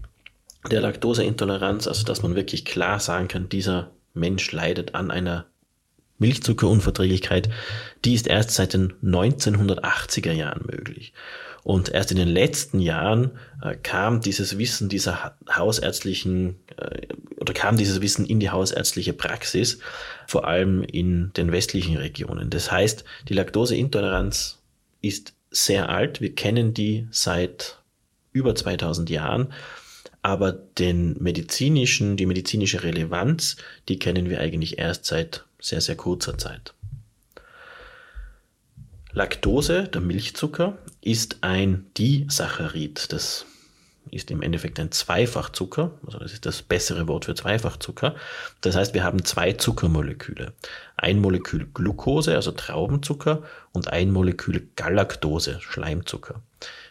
der 0.69 0.81
Laktoseintoleranz, 0.81 1.87
also 1.87 2.05
dass 2.05 2.25
man 2.25 2.35
wirklich 2.35 2.65
klar 2.65 2.99
sagen 2.99 3.29
kann, 3.29 3.49
dieser 3.49 3.93
Mensch 4.15 4.51
leidet 4.51 4.97
an 4.97 5.13
einer 5.13 5.47
Milchzuckerunverträglichkeit, 6.19 7.49
die 8.05 8.15
ist 8.15 8.27
erst 8.27 8.51
seit 8.51 8.75
den 8.75 8.95
1980er 9.05 10.33
Jahren 10.33 10.67
möglich. 10.67 11.13
Und 11.63 11.91
erst 11.91 12.11
in 12.11 12.17
den 12.17 12.29
letzten 12.29 12.81
Jahren 12.81 13.33
äh, 13.63 13.77
kam 13.77 14.21
dieses 14.21 14.59
Wissen 14.59 14.89
dieser 14.89 15.37
hausärztlichen 15.51 16.57
äh, 16.77 17.07
oder 17.37 17.53
kam 17.53 17.77
dieses 17.77 18.01
Wissen 18.01 18.25
in 18.25 18.41
die 18.41 18.51
hausärztliche 18.51 19.13
Praxis, 19.13 19.79
vor 20.27 20.47
allem 20.47 20.83
in 20.83 21.33
den 21.37 21.53
westlichen 21.53 21.97
Regionen. 21.97 22.51
Das 22.51 22.71
heißt, 22.71 23.05
die 23.29 23.35
Laktoseintoleranz 23.35 24.59
ist 25.03 25.35
sehr 25.51 25.89
alt. 25.89 26.21
Wir 26.21 26.35
kennen 26.35 26.75
die 26.75 27.07
seit 27.11 27.79
über 28.33 28.55
2000 28.55 29.11
Jahren. 29.11 29.53
Aber 30.23 30.53
den 30.53 31.17
medizinischen, 31.23 32.17
die 32.17 32.27
medizinische 32.27 32.83
Relevanz, 32.83 33.57
die 33.89 33.99
kennen 33.99 34.29
wir 34.29 34.41
eigentlich 34.41 34.79
erst 34.79 35.07
seit 35.07 35.45
sehr, 35.61 35.81
sehr 35.81 35.97
kurzer 35.97 36.37
Zeit. 36.37 36.75
Laktose, 39.13 39.89
der 39.89 40.01
Milchzucker, 40.01 40.79
ist 41.01 41.39
ein 41.43 41.87
Disaccharid. 41.97 43.13
Das 43.13 43.47
ist 44.11 44.31
im 44.31 44.43
Endeffekt 44.43 44.79
ein 44.81 44.91
Zweifachzucker, 44.91 45.93
also 46.07 46.19
das 46.19 46.33
ist 46.33 46.47
das 46.47 46.63
bessere 46.63 47.07
Wort 47.09 47.27
für 47.27 47.35
Zweifachzucker. 47.35 48.15
Das 48.61 48.77
heißt, 48.77 48.95
wir 48.95 49.05
haben 49.05 49.25
zwei 49.25 49.53
Zuckermoleküle. 49.53 50.53
Ein 50.97 51.21
Molekül 51.21 51.69
Glucose, 51.73 52.35
also 52.35 52.53
Traubenzucker, 52.53 53.43
und 53.73 53.89
ein 53.89 54.11
Molekül 54.11 54.69
Galaktose, 54.77 55.61
Schleimzucker. 55.61 56.43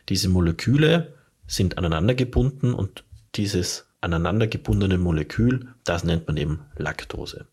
Diese 0.07 0.29
Moleküle 0.29 1.13
sind 1.47 1.77
aneinander 1.77 2.15
gebunden 2.15 2.73
und 2.73 3.03
dieses 3.35 3.87
aneinander 4.01 4.47
gebundene 4.47 4.97
Molekül, 4.97 5.67
das 5.83 6.03
nennt 6.03 6.27
man 6.27 6.37
eben 6.37 6.61
Laktose. 6.77 7.47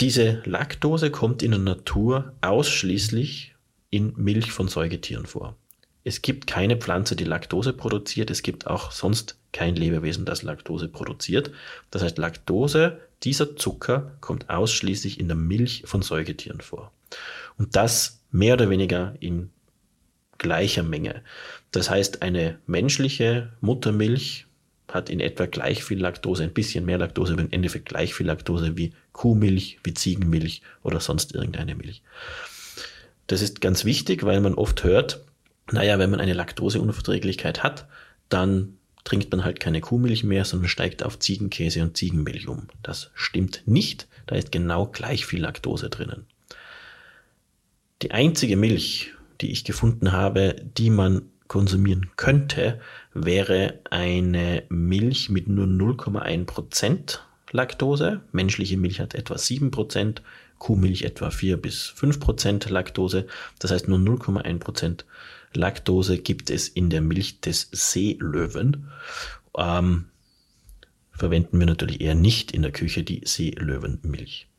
Diese 0.00 0.40
Laktose 0.46 1.10
kommt 1.10 1.42
in 1.42 1.50
der 1.50 1.60
Natur 1.60 2.32
ausschließlich 2.40 3.54
in 3.90 4.14
Milch 4.16 4.50
von 4.50 4.66
Säugetieren 4.66 5.26
vor. 5.26 5.56
Es 6.04 6.22
gibt 6.22 6.46
keine 6.46 6.78
Pflanze, 6.78 7.16
die 7.16 7.24
Laktose 7.24 7.74
produziert. 7.74 8.30
Es 8.30 8.42
gibt 8.42 8.66
auch 8.66 8.92
sonst 8.92 9.38
kein 9.52 9.76
Lebewesen, 9.76 10.24
das 10.24 10.42
Laktose 10.42 10.88
produziert. 10.88 11.50
Das 11.90 12.02
heißt, 12.02 12.16
Laktose, 12.16 12.98
dieser 13.24 13.56
Zucker, 13.56 14.16
kommt 14.22 14.48
ausschließlich 14.48 15.20
in 15.20 15.28
der 15.28 15.36
Milch 15.36 15.82
von 15.84 16.00
Säugetieren 16.00 16.62
vor. 16.62 16.92
Und 17.58 17.76
das 17.76 18.22
mehr 18.30 18.54
oder 18.54 18.70
weniger 18.70 19.14
in 19.20 19.50
gleicher 20.38 20.82
Menge. 20.82 21.22
Das 21.72 21.90
heißt, 21.90 22.22
eine 22.22 22.58
menschliche 22.66 23.52
Muttermilch 23.60 24.46
hat 24.88 25.10
in 25.10 25.20
etwa 25.20 25.44
gleich 25.44 25.84
viel 25.84 26.00
Laktose, 26.00 26.44
ein 26.44 26.54
bisschen 26.54 26.86
mehr 26.86 26.96
Laktose, 26.96 27.34
aber 27.34 27.42
im 27.42 27.52
Endeffekt 27.52 27.84
gleich 27.84 28.14
viel 28.14 28.26
Laktose 28.26 28.78
wie 28.78 28.94
Kuhmilch, 29.12 29.78
wie 29.84 29.94
Ziegenmilch 29.94 30.62
oder 30.82 31.00
sonst 31.00 31.34
irgendeine 31.34 31.74
Milch. 31.74 32.02
Das 33.26 33.42
ist 33.42 33.60
ganz 33.60 33.84
wichtig, 33.84 34.24
weil 34.24 34.40
man 34.40 34.54
oft 34.54 34.84
hört, 34.84 35.24
naja, 35.70 35.98
wenn 35.98 36.10
man 36.10 36.20
eine 36.20 36.32
Laktoseunverträglichkeit 36.32 37.62
hat, 37.62 37.86
dann 38.28 38.76
trinkt 39.04 39.30
man 39.30 39.44
halt 39.44 39.60
keine 39.60 39.80
Kuhmilch 39.80 40.24
mehr, 40.24 40.44
sondern 40.44 40.68
steigt 40.68 41.02
auf 41.02 41.18
Ziegenkäse 41.18 41.82
und 41.82 41.96
Ziegenmilch 41.96 42.48
um. 42.48 42.68
Das 42.82 43.10
stimmt 43.14 43.62
nicht, 43.66 44.08
da 44.26 44.36
ist 44.36 44.52
genau 44.52 44.86
gleich 44.86 45.26
viel 45.26 45.42
Laktose 45.42 45.88
drinnen. 45.88 46.26
Die 48.02 48.12
einzige 48.12 48.56
Milch, 48.56 49.12
die 49.40 49.52
ich 49.52 49.64
gefunden 49.64 50.12
habe, 50.12 50.56
die 50.76 50.90
man 50.90 51.22
konsumieren 51.48 52.10
könnte, 52.16 52.80
wäre 53.12 53.80
eine 53.90 54.62
Milch 54.68 55.30
mit 55.30 55.48
nur 55.48 55.66
0,1% 55.66 57.18
Laktose. 57.52 58.20
Menschliche 58.32 58.76
Milch 58.76 59.00
hat 59.00 59.14
etwa 59.14 59.34
7%, 59.34 60.22
Kuhmilch 60.58 61.02
etwa 61.02 61.30
4 61.30 61.56
bis 61.56 61.92
5% 61.96 62.70
Laktose. 62.70 63.26
Das 63.58 63.70
heißt, 63.70 63.88
nur 63.88 63.98
0,1% 63.98 65.04
Laktose 65.54 66.18
gibt 66.18 66.50
es 66.50 66.68
in 66.68 66.90
der 66.90 67.00
Milch 67.00 67.40
des 67.40 67.68
Seelöwen. 67.72 68.88
Ähm, 69.56 70.06
verwenden 71.12 71.58
wir 71.58 71.66
natürlich 71.66 72.00
eher 72.00 72.14
nicht 72.14 72.52
in 72.52 72.62
der 72.62 72.72
Küche 72.72 73.02
die 73.02 73.22
Seelöwenmilch. 73.24 74.49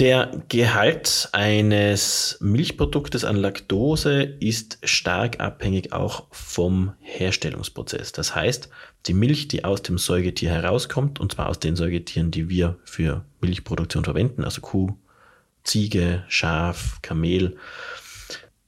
Der 0.00 0.30
Gehalt 0.48 1.28
eines 1.32 2.38
Milchproduktes 2.40 3.22
an 3.26 3.36
Laktose 3.36 4.22
ist 4.22 4.78
stark 4.82 5.40
abhängig 5.40 5.92
auch 5.92 6.26
vom 6.30 6.94
Herstellungsprozess. 7.00 8.12
Das 8.12 8.34
heißt, 8.34 8.70
die 9.04 9.12
Milch, 9.12 9.48
die 9.48 9.62
aus 9.62 9.82
dem 9.82 9.98
Säugetier 9.98 10.52
herauskommt, 10.52 11.20
und 11.20 11.32
zwar 11.32 11.50
aus 11.50 11.58
den 11.58 11.76
Säugetieren, 11.76 12.30
die 12.30 12.48
wir 12.48 12.78
für 12.82 13.26
Milchproduktion 13.42 14.02
verwenden, 14.02 14.42
also 14.42 14.62
Kuh, 14.62 14.96
Ziege, 15.64 16.24
Schaf, 16.28 17.02
Kamel, 17.02 17.58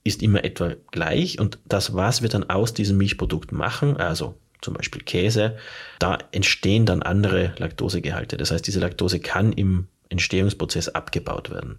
ist 0.04 0.22
immer 0.22 0.44
etwa 0.44 0.74
gleich. 0.90 1.40
Und 1.40 1.58
das, 1.64 1.94
was 1.94 2.20
wir 2.20 2.28
dann 2.28 2.50
aus 2.50 2.74
diesem 2.74 2.98
Milchprodukt 2.98 3.52
machen, 3.52 3.96
also 3.96 4.34
zum 4.60 4.74
Beispiel 4.74 5.02
Käse, 5.02 5.56
da 5.98 6.18
entstehen 6.32 6.84
dann 6.84 7.02
andere 7.02 7.54
Laktosegehalte. 7.56 8.36
Das 8.36 8.50
heißt, 8.50 8.66
diese 8.66 8.80
Laktose 8.80 9.18
kann 9.18 9.54
im 9.54 9.88
Entstehungsprozess 10.12 10.88
abgebaut 10.88 11.50
werden. 11.50 11.78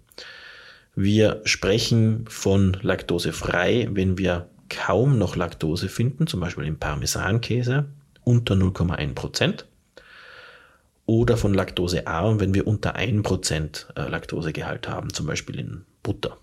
Wir 0.94 1.40
sprechen 1.44 2.26
von 2.28 2.76
laktosefrei, 2.82 3.88
wenn 3.90 4.18
wir 4.18 4.48
kaum 4.68 5.18
noch 5.18 5.36
Laktose 5.36 5.88
finden, 5.88 6.26
zum 6.26 6.40
Beispiel 6.40 6.64
im 6.64 6.78
Parmesankäse 6.78 7.86
unter 8.22 8.54
0,1 8.54 9.14
Prozent. 9.14 9.66
Oder 11.06 11.36
von 11.36 11.52
laktosearm, 11.52 12.40
wenn 12.40 12.54
wir 12.54 12.66
unter 12.66 12.94
1 12.94 13.22
Prozent 13.22 13.88
äh, 13.94 14.08
Laktosegehalt 14.08 14.88
haben, 14.88 15.12
zum 15.12 15.26
Beispiel 15.26 15.58
in 15.58 15.84
Butter. 16.02 16.38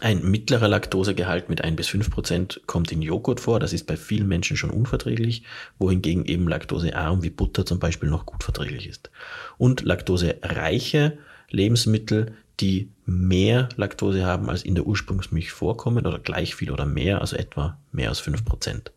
Ein 0.00 0.22
mittlerer 0.30 0.68
Laktosegehalt 0.68 1.48
mit 1.48 1.64
1 1.64 1.76
bis 1.76 1.88
5 1.88 2.10
Prozent 2.10 2.60
kommt 2.66 2.92
in 2.92 3.00
Joghurt 3.00 3.40
vor. 3.40 3.58
Das 3.58 3.72
ist 3.72 3.86
bei 3.86 3.96
vielen 3.96 4.28
Menschen 4.28 4.56
schon 4.56 4.70
unverträglich, 4.70 5.44
wohingegen 5.78 6.26
eben 6.26 6.46
laktosearm 6.46 7.22
wie 7.22 7.30
Butter 7.30 7.64
zum 7.64 7.78
Beispiel 7.78 8.10
noch 8.10 8.26
gut 8.26 8.44
verträglich 8.44 8.86
ist. 8.86 9.10
Und 9.56 9.82
laktosereiche 9.82 11.16
Lebensmittel, 11.48 12.34
die 12.60 12.90
mehr 13.06 13.70
Laktose 13.76 14.26
haben, 14.26 14.50
als 14.50 14.62
in 14.62 14.74
der 14.74 14.86
Ursprungsmilch 14.86 15.52
vorkommen 15.52 16.06
oder 16.06 16.18
gleich 16.18 16.54
viel 16.54 16.70
oder 16.70 16.84
mehr, 16.84 17.22
also 17.22 17.36
etwa 17.36 17.78
mehr 17.90 18.10
als 18.10 18.20
5 18.20 18.44
Prozent. 18.44 18.92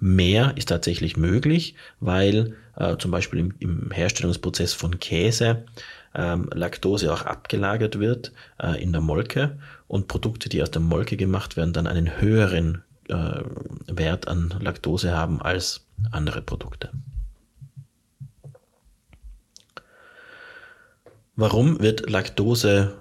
Mehr 0.00 0.54
ist 0.56 0.70
tatsächlich 0.70 1.18
möglich, 1.18 1.74
weil 2.00 2.56
äh, 2.76 2.96
zum 2.96 3.10
Beispiel 3.10 3.38
im, 3.38 3.54
im 3.58 3.90
Herstellungsprozess 3.90 4.72
von 4.72 4.98
Käse 4.98 5.64
ähm, 6.16 6.48
Laktose 6.52 7.12
auch 7.12 7.22
abgelagert 7.22 7.98
wird 7.98 8.32
äh, 8.60 8.82
in 8.82 8.92
der 8.92 9.00
Molke 9.00 9.58
und 9.86 10.08
Produkte, 10.08 10.48
die 10.48 10.62
aus 10.62 10.70
der 10.70 10.82
Molke 10.82 11.16
gemacht 11.16 11.56
werden, 11.56 11.72
dann 11.72 11.86
einen 11.86 12.20
höheren 12.20 12.82
äh, 13.08 13.42
Wert 13.86 14.26
an 14.26 14.54
Laktose 14.60 15.16
haben 15.16 15.40
als 15.42 15.86
andere 16.10 16.42
Produkte. 16.42 16.90
Warum 21.36 21.80
wird 21.80 22.08
Laktose 22.08 22.94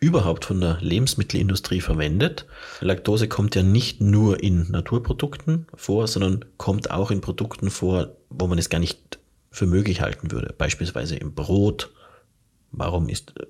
überhaupt 0.00 0.46
von 0.46 0.60
der 0.60 0.78
Lebensmittelindustrie 0.80 1.82
verwendet? 1.82 2.46
Laktose 2.80 3.28
kommt 3.28 3.54
ja 3.54 3.62
nicht 3.62 4.00
nur 4.00 4.42
in 4.42 4.70
Naturprodukten 4.70 5.66
vor, 5.74 6.08
sondern 6.08 6.46
kommt 6.56 6.90
auch 6.90 7.10
in 7.10 7.20
Produkten 7.20 7.70
vor, 7.70 8.16
wo 8.30 8.46
man 8.46 8.58
es 8.58 8.70
gar 8.70 8.78
nicht 8.78 9.18
für 9.50 9.66
möglich 9.66 10.00
halten 10.00 10.30
würde. 10.30 10.54
Beispielsweise 10.56 11.16
im 11.16 11.34
Brot. 11.34 11.93
Warum 12.76 13.08
ist 13.08 13.34
äh, 13.38 13.46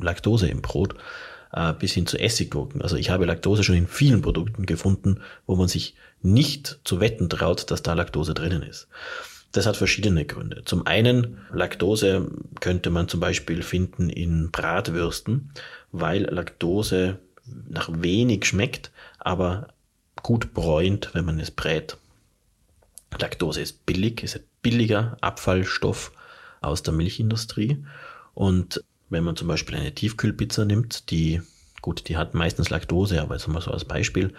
Laktose 0.00 0.48
im 0.48 0.62
Brot? 0.62 0.94
äh, 1.52 1.72
bis 1.74 1.92
hin 1.92 2.06
zu 2.06 2.18
Essiggurken. 2.18 2.82
Also 2.82 2.96
ich 2.96 3.10
habe 3.10 3.26
Laktose 3.26 3.62
schon 3.62 3.76
in 3.76 3.86
vielen 3.86 4.22
Produkten 4.22 4.66
gefunden, 4.66 5.20
wo 5.46 5.56
man 5.56 5.68
sich 5.68 5.94
nicht 6.22 6.80
zu 6.84 7.00
wetten 7.00 7.28
traut, 7.28 7.70
dass 7.70 7.82
da 7.82 7.92
Laktose 7.92 8.34
drinnen 8.34 8.62
ist. 8.62 8.88
Das 9.52 9.66
hat 9.66 9.76
verschiedene 9.76 10.24
Gründe. 10.24 10.62
Zum 10.64 10.86
einen, 10.86 11.38
Laktose 11.52 12.30
könnte 12.60 12.88
man 12.88 13.08
zum 13.08 13.20
Beispiel 13.20 13.62
finden 13.62 14.08
in 14.08 14.50
Bratwürsten, 14.50 15.50
weil 15.90 16.22
Laktose 16.22 17.18
nach 17.68 17.90
wenig 17.92 18.46
schmeckt, 18.46 18.90
aber 19.18 19.68
gut 20.22 20.54
bräunt, 20.54 21.10
wenn 21.12 21.26
man 21.26 21.38
es 21.38 21.50
brät. 21.50 21.98
Laktose 23.18 23.60
ist 23.60 23.84
billig, 23.84 24.22
ist 24.22 24.36
ein 24.36 24.44
billiger 24.62 25.18
Abfallstoff 25.20 26.12
aus 26.62 26.82
der 26.82 26.94
Milchindustrie 26.94 27.84
und 28.34 28.82
wenn 29.10 29.24
man 29.24 29.36
zum 29.36 29.48
Beispiel 29.48 29.76
eine 29.76 29.94
Tiefkühlpizza 29.94 30.64
nimmt, 30.64 31.10
die, 31.10 31.42
gut, 31.82 32.08
die 32.08 32.16
hat 32.16 32.34
meistens 32.34 32.70
Laktose, 32.70 33.20
aber 33.20 33.34
jetzt 33.34 33.46
mal 33.48 33.60
so 33.60 33.70
als 33.70 33.84
Beispiel, 33.84 34.32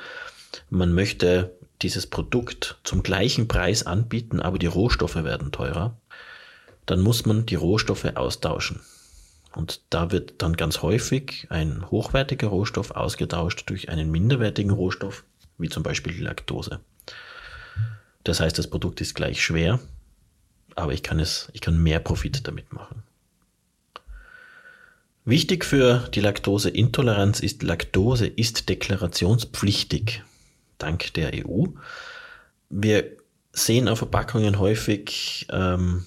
man 0.70 0.94
möchte 0.94 1.56
dieses 1.82 2.08
Produkt 2.08 2.80
zum 2.84 3.04
gleichen 3.04 3.48
Preis 3.48 3.86
anbieten, 3.86 4.40
aber 4.40 4.58
die 4.58 4.68
Rohstoffe 4.68 5.16
werden 5.16 5.52
teurer, 5.52 5.98
dann 6.86 7.02
muss 7.02 7.26
man 7.26 7.46
die 7.46 7.56
Rohstoffe 7.56 8.06
austauschen. 8.16 8.80
Und 9.56 9.82
da 9.92 10.12
wird 10.12 10.42
dann 10.42 10.54
ganz 10.54 10.82
häufig 10.82 11.48
ein 11.50 11.90
hochwertiger 11.92 12.48
Rohstoff 12.48 12.92
ausgetauscht 12.92 13.70
durch 13.70 13.90
einen 13.90 14.10
minderwertigen 14.10 14.72
Rohstoff, 14.72 15.24
wie 15.58 15.70
zum 15.70 15.84
Beispiel 15.84 16.14
die 16.14 16.22
Laktose. 16.22 16.80
Das 18.24 18.40
heißt, 18.40 18.58
das 18.58 18.70
Produkt 18.70 19.02
ist 19.02 19.14
gleich 19.14 19.44
schwer, 19.44 19.80
aber 20.76 20.94
ich 20.94 21.04
kann 21.04 21.20
es, 21.20 21.50
ich 21.54 21.62
kann 21.62 21.82
mehr 21.82 22.00
Profit 22.00 22.48
damit 22.48 22.74
machen. 22.74 23.03
Wichtig 25.26 25.64
für 25.64 26.10
die 26.14 26.20
Laktoseintoleranz 26.20 27.40
ist, 27.40 27.64
Laktose 27.64 28.28
ist 28.28 28.68
deklarationspflichtig, 28.68 30.22
dank 30.78 31.14
der 31.14 31.32
EU. 31.34 31.68
Wir 32.70 33.06
sehen 33.54 33.88
auf 33.88 34.00
Verpackungen 34.00 34.60
häufig 34.60 35.48
ähm, 35.50 36.06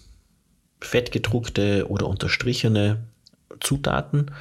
fettgedruckte 0.80 1.88
oder 1.88 2.08
unterstrichene 2.08 3.04
Zutaten. 3.60 4.32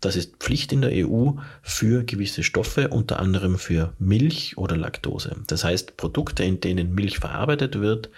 Das 0.00 0.16
ist 0.16 0.36
Pflicht 0.36 0.72
in 0.72 0.80
der 0.80 1.06
EU 1.06 1.32
für 1.60 2.02
gewisse 2.02 2.42
Stoffe, 2.42 2.88
unter 2.88 3.18
anderem 3.18 3.58
für 3.58 3.92
Milch 3.98 4.56
oder 4.56 4.78
Laktose. 4.78 5.36
Das 5.46 5.62
heißt, 5.62 5.98
Produkte, 5.98 6.42
in 6.42 6.60
denen 6.60 6.94
Milch 6.94 7.18
verarbeitet 7.18 7.80
wird, 7.80 8.08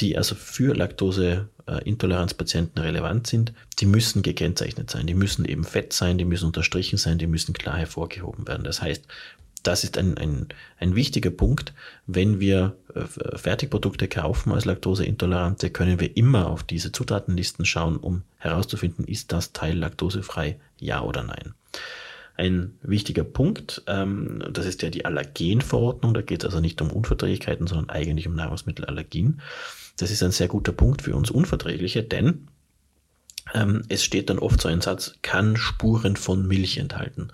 die 0.00 0.16
also 0.16 0.34
für 0.34 0.74
Laktoseintoleranzpatienten 0.74 2.82
relevant 2.82 3.26
sind, 3.26 3.52
die 3.78 3.86
müssen 3.86 4.22
gekennzeichnet 4.22 4.90
sein. 4.90 5.06
Die 5.06 5.14
müssen 5.14 5.44
eben 5.44 5.64
fett 5.64 5.92
sein, 5.92 6.18
die 6.18 6.24
müssen 6.24 6.46
unterstrichen 6.46 6.98
sein, 6.98 7.18
die 7.18 7.26
müssen 7.26 7.52
klar 7.52 7.78
hervorgehoben 7.78 8.46
werden. 8.46 8.64
Das 8.64 8.82
heißt, 8.82 9.04
das 9.62 9.84
ist 9.84 9.98
ein, 9.98 10.16
ein, 10.16 10.46
ein 10.78 10.94
wichtiger 10.94 11.30
Punkt. 11.30 11.72
Wenn 12.06 12.40
wir 12.40 12.76
äh, 12.94 13.00
Fertigprodukte 13.36 14.06
kaufen 14.06 14.52
als 14.52 14.64
Laktoseintolerante, 14.64 15.70
können 15.70 15.98
wir 15.98 16.16
immer 16.16 16.48
auf 16.48 16.62
diese 16.62 16.92
Zutatenlisten 16.92 17.64
schauen, 17.64 17.96
um 17.96 18.22
herauszufinden, 18.38 19.06
ist 19.06 19.32
das 19.32 19.52
Teil 19.52 19.76
laktosefrei, 19.76 20.60
ja 20.78 21.02
oder 21.02 21.24
nein. 21.24 21.54
Ein 22.36 22.78
wichtiger 22.82 23.24
Punkt, 23.24 23.82
ähm, 23.86 24.44
das 24.50 24.66
ist 24.66 24.82
ja 24.82 24.90
die 24.90 25.04
Allergenverordnung, 25.04 26.12
da 26.12 26.22
geht 26.22 26.42
es 26.42 26.46
also 26.46 26.60
nicht 26.60 26.80
um 26.82 26.90
Unverträglichkeiten, 26.90 27.66
sondern 27.66 27.88
eigentlich 27.88 28.26
um 28.26 28.34
Nahrungsmittelallergien. 28.34 29.40
Das 29.96 30.10
ist 30.10 30.22
ein 30.22 30.32
sehr 30.32 30.48
guter 30.48 30.72
Punkt 30.72 31.02
für 31.02 31.16
uns 31.16 31.30
Unverträgliche, 31.30 32.02
denn 32.02 32.48
ähm, 33.54 33.82
es 33.88 34.04
steht 34.04 34.30
dann 34.30 34.38
oft 34.38 34.60
so 34.60 34.68
ein 34.68 34.80
Satz, 34.80 35.14
kann 35.22 35.56
Spuren 35.56 36.16
von 36.16 36.46
Milch 36.46 36.78
enthalten. 36.78 37.28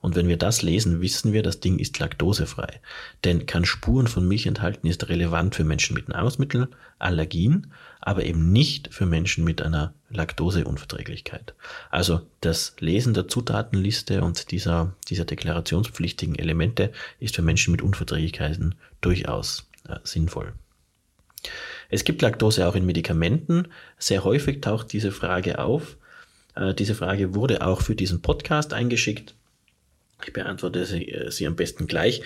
Und 0.00 0.14
wenn 0.14 0.28
wir 0.28 0.36
das 0.36 0.62
lesen, 0.62 1.00
wissen 1.00 1.32
wir, 1.32 1.42
das 1.42 1.60
Ding 1.60 1.78
ist 1.78 1.98
laktosefrei. 1.98 2.80
Denn 3.24 3.46
kann 3.46 3.64
Spuren 3.64 4.06
von 4.06 4.26
Milch 4.28 4.46
enthalten, 4.46 4.86
ist 4.86 5.08
relevant 5.08 5.54
für 5.56 5.64
Menschen 5.64 5.94
mit 5.94 6.08
Nahrungsmittelallergien, 6.08 7.72
aber 8.00 8.24
eben 8.24 8.52
nicht 8.52 8.94
für 8.94 9.06
Menschen 9.06 9.42
mit 9.42 9.62
einer 9.62 9.94
Laktoseunverträglichkeit. 10.10 11.54
Also 11.90 12.20
das 12.40 12.76
Lesen 12.78 13.14
der 13.14 13.26
Zutatenliste 13.26 14.22
und 14.22 14.52
dieser, 14.52 14.94
dieser 15.08 15.24
deklarationspflichtigen 15.24 16.36
Elemente 16.36 16.92
ist 17.18 17.34
für 17.34 17.42
Menschen 17.42 17.72
mit 17.72 17.82
Unverträglichkeiten 17.82 18.76
durchaus 19.00 19.68
äh, 19.88 19.96
sinnvoll. 20.04 20.52
Es 21.88 22.04
gibt 22.04 22.22
Laktose 22.22 22.66
auch 22.66 22.74
in 22.74 22.86
Medikamenten. 22.86 23.68
Sehr 23.98 24.24
häufig 24.24 24.60
taucht 24.60 24.92
diese 24.92 25.12
Frage 25.12 25.58
auf. 25.58 25.96
Äh, 26.54 26.74
diese 26.74 26.94
Frage 26.94 27.34
wurde 27.34 27.66
auch 27.66 27.80
für 27.80 27.94
diesen 27.94 28.22
Podcast 28.22 28.72
eingeschickt. 28.72 29.34
Ich 30.24 30.32
beantworte 30.32 30.84
sie, 30.84 31.08
äh, 31.08 31.30
sie 31.30 31.46
am 31.46 31.56
besten 31.56 31.86
gleich. 31.86 32.22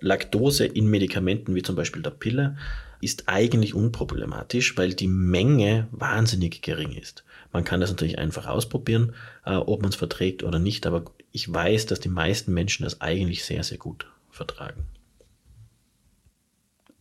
Laktose 0.00 0.66
in 0.66 0.88
Medikamenten 0.88 1.54
wie 1.54 1.62
zum 1.62 1.76
Beispiel 1.76 2.02
der 2.02 2.10
Pille 2.10 2.56
ist 3.00 3.24
eigentlich 3.26 3.74
unproblematisch, 3.74 4.76
weil 4.76 4.94
die 4.94 5.08
Menge 5.08 5.88
wahnsinnig 5.92 6.62
gering 6.62 6.92
ist. 6.92 7.24
Man 7.52 7.64
kann 7.64 7.80
das 7.80 7.90
natürlich 7.90 8.18
einfach 8.18 8.46
ausprobieren, 8.46 9.14
äh, 9.46 9.54
ob 9.54 9.82
man 9.82 9.90
es 9.90 9.96
verträgt 9.96 10.42
oder 10.42 10.58
nicht, 10.58 10.86
aber 10.86 11.04
ich 11.32 11.52
weiß, 11.52 11.86
dass 11.86 12.00
die 12.00 12.08
meisten 12.08 12.52
Menschen 12.52 12.84
das 12.84 13.00
eigentlich 13.00 13.44
sehr, 13.44 13.62
sehr 13.62 13.78
gut 13.78 14.06
vertragen. 14.30 14.84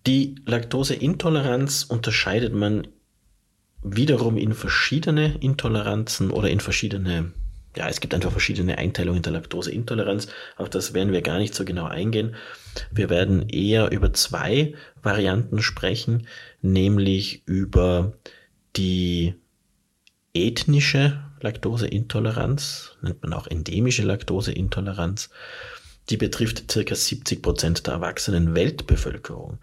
Die 0.07 0.35
Laktoseintoleranz 0.45 1.83
unterscheidet 1.83 2.53
man 2.53 2.87
wiederum 3.83 4.37
in 4.37 4.53
verschiedene 4.53 5.35
Intoleranzen 5.41 6.31
oder 6.31 6.49
in 6.49 6.61
verschiedene, 6.61 7.33
ja, 7.75 7.89
es 7.89 7.99
gibt 7.99 8.13
einfach 8.13 8.31
verschiedene 8.31 8.77
Einteilungen 8.77 9.21
der 9.21 9.33
Laktoseintoleranz. 9.33 10.29
Auf 10.55 10.69
das 10.69 10.93
werden 10.93 11.11
wir 11.11 11.21
gar 11.21 11.39
nicht 11.39 11.53
so 11.53 11.65
genau 11.65 11.87
eingehen. 11.87 12.35
Wir 12.89 13.09
werden 13.09 13.49
eher 13.49 13.91
über 13.91 14.13
zwei 14.13 14.75
Varianten 15.03 15.61
sprechen, 15.61 16.25
nämlich 16.61 17.45
über 17.45 18.13
die 18.77 19.33
ethnische 20.33 21.21
Laktoseintoleranz, 21.41 22.95
nennt 23.01 23.23
man 23.23 23.33
auch 23.33 23.47
endemische 23.47 24.03
Laktoseintoleranz. 24.03 25.31
Die 26.09 26.17
betrifft 26.17 26.71
circa 26.71 26.95
70 26.95 27.41
Prozent 27.41 27.85
der 27.85 27.95
erwachsenen 27.95 28.55
Weltbevölkerung. 28.55 29.59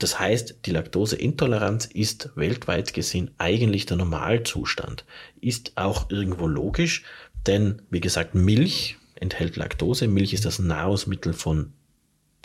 Das 0.00 0.18
heißt, 0.18 0.60
die 0.64 0.70
Laktoseintoleranz 0.70 1.84
ist 1.84 2.30
weltweit 2.34 2.94
gesehen 2.94 3.30
eigentlich 3.36 3.84
der 3.84 3.98
Normalzustand. 3.98 5.04
Ist 5.40 5.72
auch 5.76 6.08
irgendwo 6.10 6.46
logisch, 6.46 7.04
denn 7.46 7.82
wie 7.90 8.00
gesagt, 8.00 8.34
Milch 8.34 8.96
enthält 9.14 9.56
Laktose. 9.56 10.08
Milch 10.08 10.32
ist 10.32 10.46
das 10.46 10.58
Nahrungsmittel 10.58 11.34
von 11.34 11.74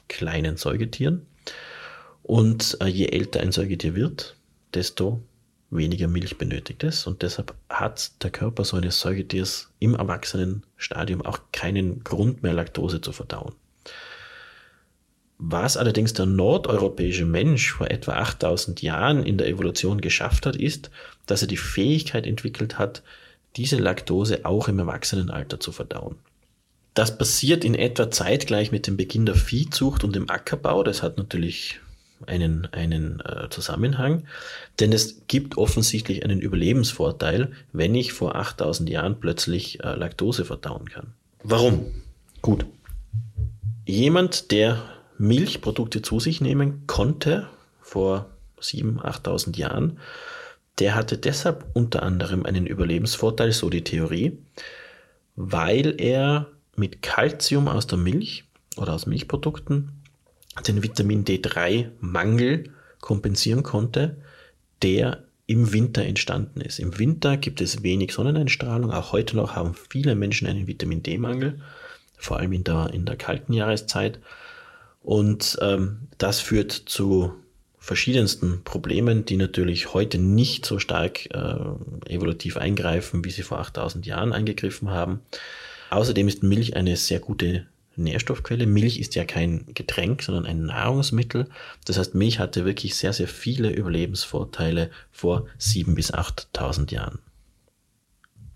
kleinen 0.10 0.58
Säugetieren. 0.58 1.26
Und 2.24 2.78
äh, 2.82 2.88
je 2.88 3.08
älter 3.08 3.40
ein 3.40 3.54
Säugetier 3.54 3.96
wird, 3.96 4.36
desto 4.74 5.24
weniger 5.70 6.10
Milch 6.10 6.38
benötigt 6.38 6.84
es. 6.84 7.08
Und 7.08 7.22
deshalb 7.22 7.56
hat 7.70 8.22
der 8.22 8.32
Körper 8.32 8.66
so 8.66 8.76
eines 8.76 9.00
Säugetiers 9.00 9.72
im 9.80 9.96
Erwachsenenstadium 9.96 11.22
auch 11.22 11.40
keinen 11.54 12.04
Grund 12.04 12.44
mehr, 12.44 12.54
Laktose 12.54 13.00
zu 13.00 13.14
verdauen. 13.14 13.56
Was 15.38 15.76
allerdings 15.76 16.14
der 16.14 16.26
nordeuropäische 16.26 17.26
Mensch 17.26 17.72
vor 17.74 17.92
etwa 17.92 18.14
8000 18.14 18.82
Jahren 18.82 19.26
in 19.26 19.38
der 19.38 19.48
Evolution 19.48 20.00
geschafft 20.00 20.46
hat, 20.46 20.56
ist, 20.56 20.92
dass 21.26 21.42
er 21.42 21.48
die 21.48 21.58
Fähigkeit 21.58 22.26
entwickelt 22.26 22.78
hat, 22.78 23.04
diese 23.58 23.78
Laktose 23.78 24.46
auch 24.46 24.68
im 24.68 24.80
Erwachsenenalter 24.80 25.60
zu 25.60 25.72
verdauen. 25.72 26.16
Das 26.94 27.18
passiert 27.18 27.66
in 27.66 27.76
etwa 27.76 28.10
zeitgleich 28.10 28.72
mit 28.72 28.88
dem 28.88 28.96
Beginn 28.96 29.26
der 29.26 29.36
Viehzucht 29.36 30.06
und 30.06 30.16
dem 30.16 30.30
Ackerbau. 30.30 30.84
Das 30.84 31.04
hat 31.04 31.18
natürlich 31.18 31.82
einen, 32.26 32.68
einen 32.72 33.20
äh, 33.20 33.50
Zusammenhang, 33.50 34.24
denn 34.80 34.94
es 34.94 35.28
gibt 35.28 35.58
offensichtlich 35.58 36.24
einen 36.24 36.40
Überlebensvorteil, 36.40 37.52
wenn 37.74 37.94
ich 37.94 38.14
vor 38.14 38.36
8000 38.36 38.90
Jahren 38.90 39.20
plötzlich 39.20 39.84
äh, 39.84 39.96
Laktose 39.96 40.46
verdauen 40.46 40.88
kann. 40.88 41.14
Warum? 41.44 41.92
Gut. 42.42 42.66
Jemand, 43.86 44.52
der 44.52 44.82
Milchprodukte 45.18 46.02
zu 46.02 46.20
sich 46.20 46.42
nehmen 46.42 46.88
konnte 46.88 47.48
vor 47.82 48.30
7.000, 48.62 49.02
8.000 49.02 49.58
Jahren, 49.58 50.00
der 50.80 50.96
hatte 50.96 51.18
deshalb 51.18 51.66
unter 51.74 52.04
anderem 52.04 52.46
einen 52.46 52.68
Überlebensvorteil, 52.68 53.52
so 53.52 53.70
die 53.70 53.84
Theorie, 53.84 54.38
weil 55.36 56.00
er 56.02 56.48
mit 56.76 57.02
Kalzium 57.02 57.68
aus 57.68 57.88
der 57.88 57.98
Milch 57.98 58.44
oder 58.76 58.94
aus 58.94 59.06
Milchprodukten 59.06 59.92
den 60.68 60.84
Vitamin 60.84 61.26
D3-Mangel 61.26 62.72
kompensieren 63.00 63.64
konnte, 63.64 64.18
der 64.82 65.24
im 65.48 65.72
Winter 65.74 66.04
entstanden 66.04 66.62
ist. 66.62 66.80
Im 66.80 66.98
Winter 66.98 67.38
gibt 67.38 67.62
es 67.62 67.84
wenig 67.84 68.14
Sonneneinstrahlung. 68.14 68.92
Auch 68.92 69.12
heute 69.12 69.36
noch 69.36 69.56
haben 69.56 69.76
viele 69.90 70.16
Menschen 70.16 70.48
einen 70.48 70.68
Vitamin 70.68 71.04
D-Mangel, 71.04 71.62
vor 72.18 72.38
allem 72.38 72.54
in 72.54 72.64
der, 72.64 72.92
in 72.94 73.06
der 73.06 73.16
kalten 73.16 73.54
Jahreszeit. 73.54 74.20
Und 75.06 75.60
ähm, 75.62 76.08
das 76.18 76.40
führt 76.40 76.72
zu 76.72 77.32
verschiedensten 77.78 78.64
Problemen, 78.64 79.24
die 79.24 79.38
natürlich 79.38 79.94
heute 79.94 80.18
nicht 80.18 80.66
so 80.66 80.80
stark 80.80 81.28
äh, 81.28 82.12
evolutiv 82.12 82.58
eingreifen, 82.58 83.24
wie 83.24 83.30
sie 83.30 83.44
vor 83.44 83.60
8000 83.60 84.08
Jahren 84.08 84.34
eingegriffen 84.34 84.90
haben. 84.90 85.20
Außerdem 85.92 86.28
ist 86.28 86.42
Milch 86.42 86.76
eine 86.76 86.98
sehr 86.98 87.20
gute 87.20 87.68
Nährstoffquelle. 87.96 88.66
Milch 88.66 88.98
ist 88.98 89.14
ja 89.14 89.26
kein 89.26 89.68
Getränk, 89.76 90.24
sondern 90.24 90.48
ein 90.48 90.66
Nahrungsmittel. 90.66 91.50
Das 91.86 92.00
heißt, 92.00 92.16
Milch 92.16 92.40
hatte 92.40 92.66
wirklich 92.66 92.96
sehr, 92.96 93.14
sehr 93.14 93.28
viele 93.28 93.70
Überlebensvorteile 93.70 94.90
vor 95.12 95.46
7.000 95.60 95.94
bis 95.94 96.12
8.000 96.16 96.92
Jahren. 96.92 97.20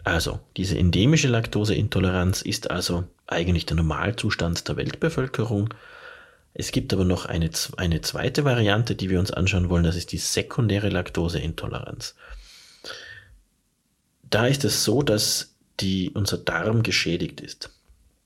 Also, 0.04 0.40
diese 0.58 0.80
endemische 0.80 1.28
Laktoseintoleranz 1.28 2.42
ist 2.42 2.72
also 2.72 3.04
eigentlich 3.28 3.68
der 3.68 3.78
Normalzustand 3.78 4.68
der 4.68 4.78
Weltbevölkerung 4.78 5.70
es 6.54 6.72
gibt 6.72 6.94
aber 6.94 7.06
noch 7.06 7.26
eine, 7.26 7.50
eine 7.78 8.02
zweite 8.02 8.44
Variante, 8.44 8.96
die 8.96 9.10
wir 9.10 9.20
uns 9.20 9.32
anschauen 9.32 9.70
wollen, 9.70 9.84
das 9.84 9.96
ist 9.96 10.12
die 10.12 10.18
sekundäre 10.18 10.90
Laktoseintoleranz. 10.90 12.16
Da 14.30 14.48
ist 14.48 14.64
es 14.66 14.84
so, 14.84 15.02
dass 15.02 15.56
die, 15.80 16.12
unser 16.12 16.38
Darm 16.38 16.84
geschädigt 16.84 17.42
ist. 17.42 17.72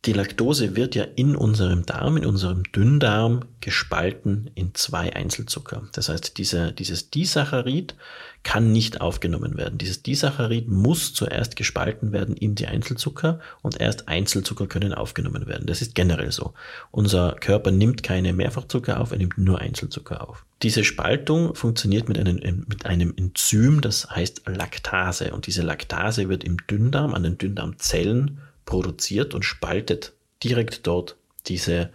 Die 0.05 0.11
Laktose 0.11 0.75
wird 0.75 0.95
ja 0.95 1.05
in 1.15 1.33
unserem 1.33 1.85
Darm, 1.85 2.17
in 2.17 2.25
unserem 2.25 2.63
Dünndarm 2.63 3.45
gespalten 3.61 4.51
in 4.53 4.75
zwei 4.75 5.15
Einzelzucker. 5.15 5.83
Das 5.93 6.09
heißt, 6.09 6.37
diese, 6.37 6.73
dieses 6.73 7.09
Disaccharid 7.09 7.95
kann 8.43 8.73
nicht 8.73 8.99
aufgenommen 8.99 9.55
werden. 9.55 9.77
Dieses 9.77 10.03
Disaccharid 10.03 10.67
muss 10.67 11.13
zuerst 11.13 11.55
gespalten 11.55 12.11
werden 12.11 12.35
in 12.35 12.55
die 12.55 12.67
Einzelzucker 12.67 13.39
und 13.61 13.79
erst 13.79 14.09
Einzelzucker 14.09 14.67
können 14.67 14.93
aufgenommen 14.93 15.47
werden. 15.47 15.67
Das 15.67 15.81
ist 15.81 15.95
generell 15.95 16.33
so. 16.33 16.53
Unser 16.91 17.37
Körper 17.39 17.71
nimmt 17.71 18.03
keine 18.03 18.33
Mehrfachzucker 18.33 18.99
auf, 18.99 19.13
er 19.13 19.19
nimmt 19.19 19.37
nur 19.37 19.59
Einzelzucker 19.59 20.27
auf. 20.27 20.43
Diese 20.63 20.83
Spaltung 20.83 21.55
funktioniert 21.55 22.09
mit 22.09 22.19
einem, 22.19 22.65
mit 22.67 22.85
einem 22.85 23.13
Enzym, 23.15 23.79
das 23.79 24.09
heißt 24.09 24.41
Laktase. 24.47 25.31
Und 25.33 25.47
diese 25.47 25.61
Laktase 25.61 26.27
wird 26.27 26.43
im 26.43 26.57
Dünndarm, 26.67 27.13
an 27.13 27.23
den 27.23 27.37
Dünndarmzellen 27.37 28.41
produziert 28.73 29.35
und 29.35 29.45
spaltet 29.45 30.13
direkt 30.43 30.87
dort 30.87 31.15
diese 31.45 31.91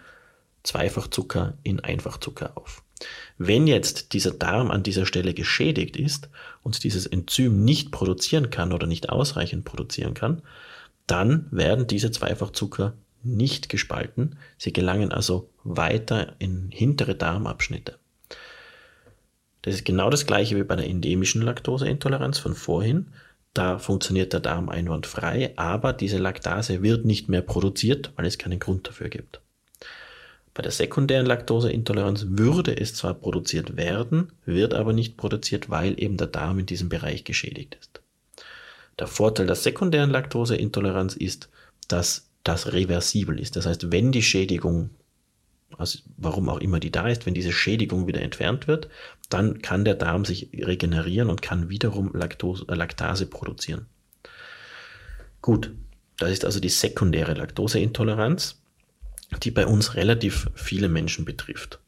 Zweifachzucker 0.63 1.55
in 1.65 1.81
Einfachzucker 1.81 2.53
auf. 2.55 2.85
Wenn 3.37 3.67
jetzt 3.67 4.13
dieser 4.13 4.31
Darm 4.31 4.71
an 4.71 4.85
dieser 4.85 5.05
Stelle 5.05 5.35
geschädigt 5.35 5.97
ist 5.97 6.29
und 6.63 6.85
dieses 6.85 7.05
Enzym 7.05 7.65
nicht 7.65 7.91
produzieren 7.91 8.51
kann 8.51 8.73
oder 8.73 8.87
nicht 8.87 9.09
ausreichend 9.09 9.65
produzieren 9.65 10.15
kann, 10.15 10.41
dann 11.09 11.49
werden 11.51 11.89
diese 11.89 12.13
Zweifachzucker 12.13 12.95
nicht 13.25 13.69
gespalten. 13.69 14.37
Sie 14.57 14.73
gelangen 14.73 15.11
also 15.11 15.51
weiter 15.65 16.37
in 16.39 16.71
hintere 16.71 17.17
Darmabschnitte. 17.17 17.99
Das 19.63 19.75
ist 19.75 19.85
genau 19.85 20.11
das 20.11 20.27
gleiche 20.27 20.55
wie 20.57 20.63
bei 20.63 20.77
der 20.77 20.87
endemischen 20.87 21.43
Laktoseintoleranz 21.43 22.39
von 22.39 22.55
vorhin. 22.55 23.09
Da 23.55 23.79
funktioniert 23.79 24.33
der 24.33 24.41
Darm 24.41 24.69
einwandfrei, 24.69 25.53
aber 25.57 25.93
diese 25.93 26.19
Laktase 26.19 26.83
wird 26.83 27.05
nicht 27.05 27.29
mehr 27.29 27.43
produziert, 27.43 28.13
weil 28.17 28.27
es 28.27 28.39
keinen 28.39 28.59
Grund 28.59 28.87
dafür 28.87 29.09
gibt. 29.09 29.41
Bei 30.55 30.63
der 30.63 30.73
sekundären 30.73 31.27
Laktoseintoleranz 31.27 32.27
würde 32.31 32.77
es 32.77 32.95
zwar 32.95 33.15
produziert 33.15 33.77
werden, 33.77 34.33
wird 34.45 34.75
aber 34.75 34.93
nicht 34.93 35.17
produziert, 35.17 35.71
weil 35.71 36.01
eben 36.03 36.17
der 36.17 36.27
Darm 36.27 36.59
in 36.59 36.67
diesem 36.67 36.89
Bereich 36.89 37.25
geschädigt 37.25 37.77
ist. 37.81 38.01
Der 38.99 39.07
Vorteil 39.07 39.47
der 39.47 39.55
sekundären 39.55 40.11
Laktoseintoleranz 40.11 41.15
ist, 41.15 41.49
dass 41.87 42.29
das 42.43 42.73
reversibel 42.73 43.39
ist. 43.39 43.55
Das 43.55 43.67
heißt, 43.67 43.93
wenn 43.93 44.11
die 44.11 44.23
Schädigung 44.23 44.91
also 45.77 45.99
warum 46.17 46.49
auch 46.49 46.61
immer 46.61 46.81
die 46.81 46.91
da 46.91 47.09
ist, 47.09 47.27
wenn 47.27 47.35
diese 47.35 47.53
Schädigung 47.53 48.07
wieder 48.07 48.23
entfernt 48.23 48.67
wird, 48.67 48.89
dann 49.29 49.61
kann 49.61 49.85
der 49.85 49.95
Darm 49.95 50.25
sich 50.25 50.51
regenerieren 50.55 51.29
und 51.31 51.43
kann 51.43 51.69
wiederum 51.69 52.13
Laktose, 52.15 52.65
äh, 52.69 52.75
Laktase 52.75 53.27
produzieren. 53.27 53.87
Gut, 55.43 55.73
das 56.19 56.31
ist 56.31 56.45
also 56.45 56.61
die 56.61 56.69
sekundäre 56.69 57.35
Laktoseintoleranz, 57.35 58.61
die 59.43 59.51
bei 59.51 59.67
uns 59.67 59.95
relativ 59.95 60.51
viele 60.55 60.89
Menschen 60.89 61.25
betrifft. 61.25 61.79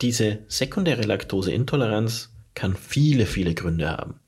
Diese 0.00 0.40
sekundäre 0.48 1.02
Laktoseintoleranz 1.02 2.30
kann 2.54 2.76
viele, 2.76 3.26
viele 3.26 3.54
Gründe 3.54 3.88
haben. 3.88 4.20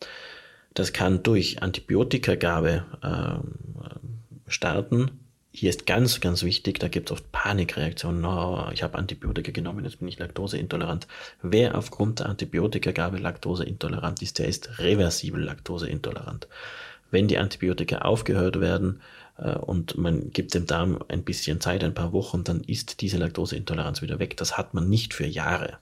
Das 0.72 0.92
kann 0.92 1.22
durch 1.22 1.62
Antibiotikagabe 1.62 2.84
äh, 3.02 4.50
starten, 4.50 5.23
hier 5.56 5.70
ist 5.70 5.86
ganz, 5.86 6.18
ganz 6.20 6.42
wichtig, 6.42 6.80
da 6.80 6.88
gibt 6.88 7.10
es 7.10 7.12
oft 7.12 7.30
Panikreaktionen. 7.30 8.24
Oh, 8.24 8.68
ich 8.72 8.82
habe 8.82 8.98
Antibiotika 8.98 9.52
genommen, 9.52 9.84
jetzt 9.84 10.00
bin 10.00 10.08
ich 10.08 10.18
laktoseintolerant. 10.18 11.06
Wer 11.42 11.78
aufgrund 11.78 12.18
der 12.18 12.26
Antibiotikagabe 12.26 13.18
laktoseintolerant 13.18 14.20
ist, 14.20 14.40
der 14.40 14.48
ist 14.48 14.80
reversibel 14.80 15.40
laktoseintolerant. 15.40 16.48
Wenn 17.12 17.28
die 17.28 17.38
Antibiotika 17.38 17.98
aufgehört 17.98 18.60
werden 18.60 19.00
äh, 19.38 19.54
und 19.54 19.96
man 19.96 20.32
gibt 20.32 20.54
dem 20.54 20.66
Darm 20.66 20.98
ein 21.06 21.22
bisschen 21.22 21.60
Zeit, 21.60 21.84
ein 21.84 21.94
paar 21.94 22.12
Wochen, 22.12 22.42
dann 22.42 22.64
ist 22.64 23.00
diese 23.00 23.18
Laktoseintoleranz 23.18 24.02
wieder 24.02 24.18
weg. 24.18 24.36
Das 24.36 24.58
hat 24.58 24.74
man 24.74 24.90
nicht 24.90 25.14
für 25.14 25.26
Jahre. 25.26 25.78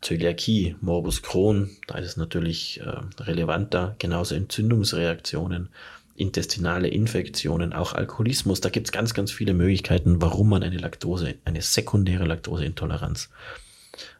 Zöliakie, 0.00 0.76
Morbus 0.80 1.22
Crohn, 1.22 1.70
da 1.86 1.98
ist 1.98 2.06
es 2.06 2.16
natürlich 2.16 2.80
äh, 2.80 3.22
relevanter, 3.22 3.94
genauso 3.98 4.34
Entzündungsreaktionen 4.34 5.68
intestinale 6.16 6.88
Infektionen, 6.88 7.72
auch 7.72 7.92
Alkoholismus. 7.92 8.60
Da 8.60 8.68
gibt 8.68 8.86
es 8.86 8.92
ganz, 8.92 9.14
ganz 9.14 9.32
viele 9.32 9.54
Möglichkeiten, 9.54 10.22
warum 10.22 10.48
man 10.48 10.62
eine 10.62 10.78
Laktose, 10.78 11.34
eine 11.44 11.62
sekundäre 11.62 12.24
Laktoseintoleranz 12.24 13.30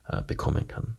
äh, 0.08 0.22
bekommen 0.22 0.68
kann. 0.68 0.96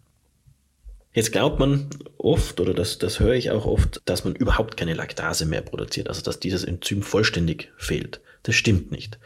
Jetzt 1.13 1.31
glaubt 1.31 1.59
man 1.59 1.89
oft, 2.17 2.59
oder 2.59 2.73
das, 2.73 2.97
das 2.97 3.21
höre 3.21 3.35
ich 3.35 3.49
auch 3.49 3.65
oft, 3.65 4.01
dass 4.05 4.25
man 4.25 4.35
überhaupt 4.35 4.75
keine 4.75 4.93
Laktase 4.93 5.45
mehr 5.45 5.61
produziert, 5.61 6.09
also 6.09 6.21
dass 6.21 6.41
dieses 6.41 6.65
Enzym 6.65 7.03
vollständig 7.03 7.71
fehlt. 7.77 8.19
Das 8.43 8.55
stimmt 8.55 8.91
nicht. 8.91 9.17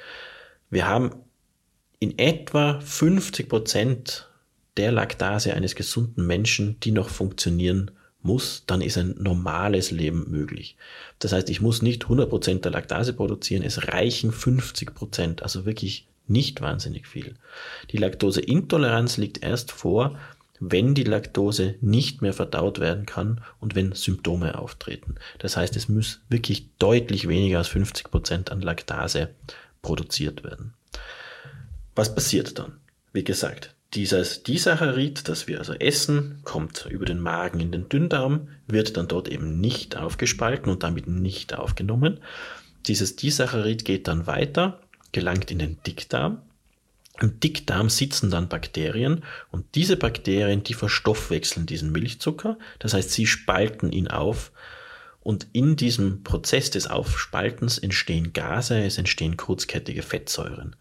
Wir 0.70 0.88
haben 0.88 1.16
in 2.00 2.18
etwa 2.20 2.80
50 2.80 3.50
Prozent 3.50 4.30
der 4.78 4.92
Laktase 4.92 5.54
eines 5.56 5.76
gesunden 5.76 6.26
Menschen, 6.26 6.80
die 6.80 6.92
noch 6.92 7.10
funktionieren, 7.10 7.92
muss, 8.22 8.64
dann 8.68 8.82
ist 8.82 8.98
ein 8.98 9.16
normales 9.18 9.92
Leben 9.92 10.30
möglich. 10.30 10.76
Das 11.20 11.32
heißt, 11.32 11.50
ich 11.50 11.62
muss 11.62 11.82
nicht 11.82 12.06
100% 12.06 12.62
der 12.62 12.72
Laktase 12.72 13.14
produzieren, 13.14 13.64
es 13.64 13.88
reichen 13.88 14.32
50%, 14.32 15.42
also 15.42 15.66
wirklich 15.66 16.08
nicht 16.28 16.62
wahnsinnig 16.62 17.08
viel. 17.08 17.36
Die 17.92 17.98
Laktoseintoleranz 17.98 19.18
liegt 19.18 19.42
erst 19.44 19.72
vor, 19.72 20.18
wenn 20.60 20.94
die 20.94 21.04
Laktose 21.04 21.76
nicht 21.82 22.22
mehr 22.22 22.34
verdaut 22.34 22.80
werden 22.80 23.06
kann 23.06 23.42
und 23.60 23.76
wenn 23.76 23.94
Symptome 23.94 24.60
auftreten. 24.60 25.16
Das 25.40 25.56
heißt, 25.56 25.76
es 25.76 25.88
muss 25.88 26.20
wirklich 26.30 26.68
deutlich 26.78 27.28
weniger 27.28 27.60
als 27.60 27.70
50% 27.70 28.50
an 28.50 28.62
Laktase 28.62 29.30
produziert 29.82 30.44
werden. 30.44 30.74
Was 31.96 32.14
passiert 32.14 32.60
dann? 32.60 32.78
Wie 33.14 33.24
gesagt, 33.24 33.74
dieses 33.94 34.44
Disaccharid, 34.44 35.28
das 35.28 35.48
wir 35.48 35.60
also 35.60 35.74
essen, 35.74 36.40
kommt 36.44 36.86
über 36.90 37.06
den 37.06 37.20
Magen 37.20 37.60
in 37.60 37.72
den 37.72 37.90
Dünndarm, 37.90 38.50
wird 38.68 38.98
dann 38.98 39.08
dort 39.08 39.28
eben 39.28 39.60
nicht 39.60 39.98
aufgespalten 39.98 40.72
und 40.72 40.84
damit 40.84 41.08
nicht 41.08 41.56
aufgenommen. 41.56 42.20
Dieses 42.86 43.16
Disaccharid 43.16 43.86
geht 43.86 44.08
dann 44.08 44.28
weiter, 44.28 44.80
gelangt 45.12 45.50
in 45.50 45.60
den 45.60 45.82
Dickdarm. 45.88 46.42
Im 47.20 47.40
Dickdarm 47.40 47.90
sitzen 47.90 48.30
dann 48.30 48.48
Bakterien 48.48 49.24
und 49.52 49.66
diese 49.76 49.98
Bakterien, 49.98 50.64
die 50.64 50.76
verstoffwechseln 50.76 51.66
diesen 51.66 51.92
Milchzucker. 51.92 52.58
Das 52.78 52.94
heißt, 52.94 53.12
sie 53.12 53.26
spalten 53.26 53.92
ihn 53.92 54.08
auf 54.08 54.52
und 55.20 55.48
in 55.52 55.76
diesem 55.76 56.24
Prozess 56.24 56.70
des 56.70 56.88
Aufspaltens 56.88 57.80
entstehen 57.80 58.34
Gase, 58.34 58.82
es 58.84 58.98
entstehen 59.00 59.36
kurzkettige 59.36 60.04
Fettsäuren 60.04 60.76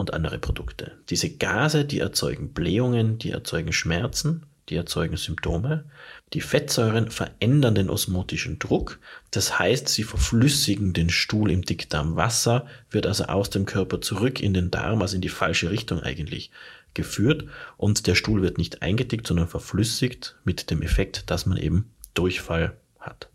und 0.00 0.14
andere 0.14 0.38
Produkte. 0.38 0.92
Diese 1.10 1.28
Gase, 1.28 1.84
die 1.84 1.98
erzeugen 1.98 2.54
Blähungen, 2.54 3.18
die 3.18 3.32
erzeugen 3.32 3.74
Schmerzen, 3.74 4.46
die 4.70 4.76
erzeugen 4.76 5.18
Symptome. 5.18 5.84
Die 6.32 6.40
Fettsäuren 6.40 7.10
verändern 7.10 7.74
den 7.74 7.90
osmotischen 7.90 8.58
Druck, 8.58 8.98
das 9.30 9.58
heißt, 9.58 9.88
sie 9.88 10.04
verflüssigen 10.04 10.94
den 10.94 11.10
Stuhl 11.10 11.50
im 11.50 11.62
Dickdarm. 11.62 12.16
Wasser 12.16 12.66
wird 12.90 13.04
also 13.04 13.24
aus 13.24 13.50
dem 13.50 13.66
Körper 13.66 14.00
zurück 14.00 14.40
in 14.40 14.54
den 14.54 14.70
Darm, 14.70 15.02
also 15.02 15.16
in 15.16 15.20
die 15.20 15.28
falsche 15.28 15.70
Richtung 15.70 16.00
eigentlich 16.00 16.50
geführt 16.94 17.44
und 17.76 18.06
der 18.06 18.14
Stuhl 18.14 18.40
wird 18.40 18.56
nicht 18.56 18.80
eingedickt, 18.80 19.26
sondern 19.26 19.48
verflüssigt 19.48 20.36
mit 20.44 20.70
dem 20.70 20.80
Effekt, 20.80 21.30
dass 21.30 21.44
man 21.44 21.58
eben 21.58 21.90
Durchfall 22.14 22.72
hat. 22.98 23.28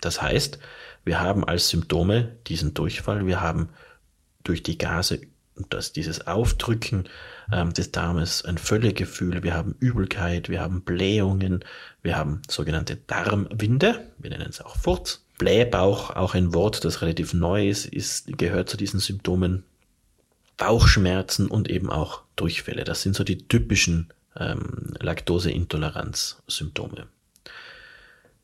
Das 0.00 0.20
heißt, 0.20 0.58
wir 1.04 1.20
haben 1.20 1.44
als 1.44 1.68
Symptome 1.68 2.36
diesen 2.48 2.74
Durchfall, 2.74 3.24
wir 3.24 3.40
haben 3.40 3.68
durch 4.42 4.64
die 4.64 4.78
Gase 4.78 5.20
dass 5.70 5.92
dieses 5.92 6.26
Aufdrücken 6.26 7.04
ähm, 7.52 7.72
des 7.72 7.92
Darmes 7.92 8.44
ein 8.44 8.58
Völlegefühl, 8.58 9.42
wir 9.42 9.54
haben 9.54 9.74
Übelkeit, 9.80 10.48
wir 10.48 10.60
haben 10.60 10.82
Blähungen, 10.82 11.64
wir 12.02 12.16
haben 12.16 12.42
sogenannte 12.48 12.96
Darmwinde, 12.96 14.06
wir 14.18 14.30
nennen 14.30 14.48
es 14.48 14.60
auch 14.60 14.76
Furz. 14.76 15.24
Blähbauch, 15.38 16.16
auch 16.16 16.34
ein 16.34 16.52
Wort, 16.52 16.84
das 16.84 17.00
relativ 17.00 17.32
neu 17.32 17.68
ist, 17.68 17.86
ist, 17.86 18.38
gehört 18.38 18.68
zu 18.68 18.76
diesen 18.76 19.00
Symptomen. 19.00 19.64
Bauchschmerzen 20.58 21.46
und 21.46 21.70
eben 21.70 21.88
auch 21.88 22.22
Durchfälle. 22.36 22.84
Das 22.84 23.02
sind 23.02 23.14
so 23.14 23.24
die 23.24 23.38
typischen 23.38 24.08
ähm, 24.36 24.94
Laktoseintoleranz-Symptome. 25.00 27.06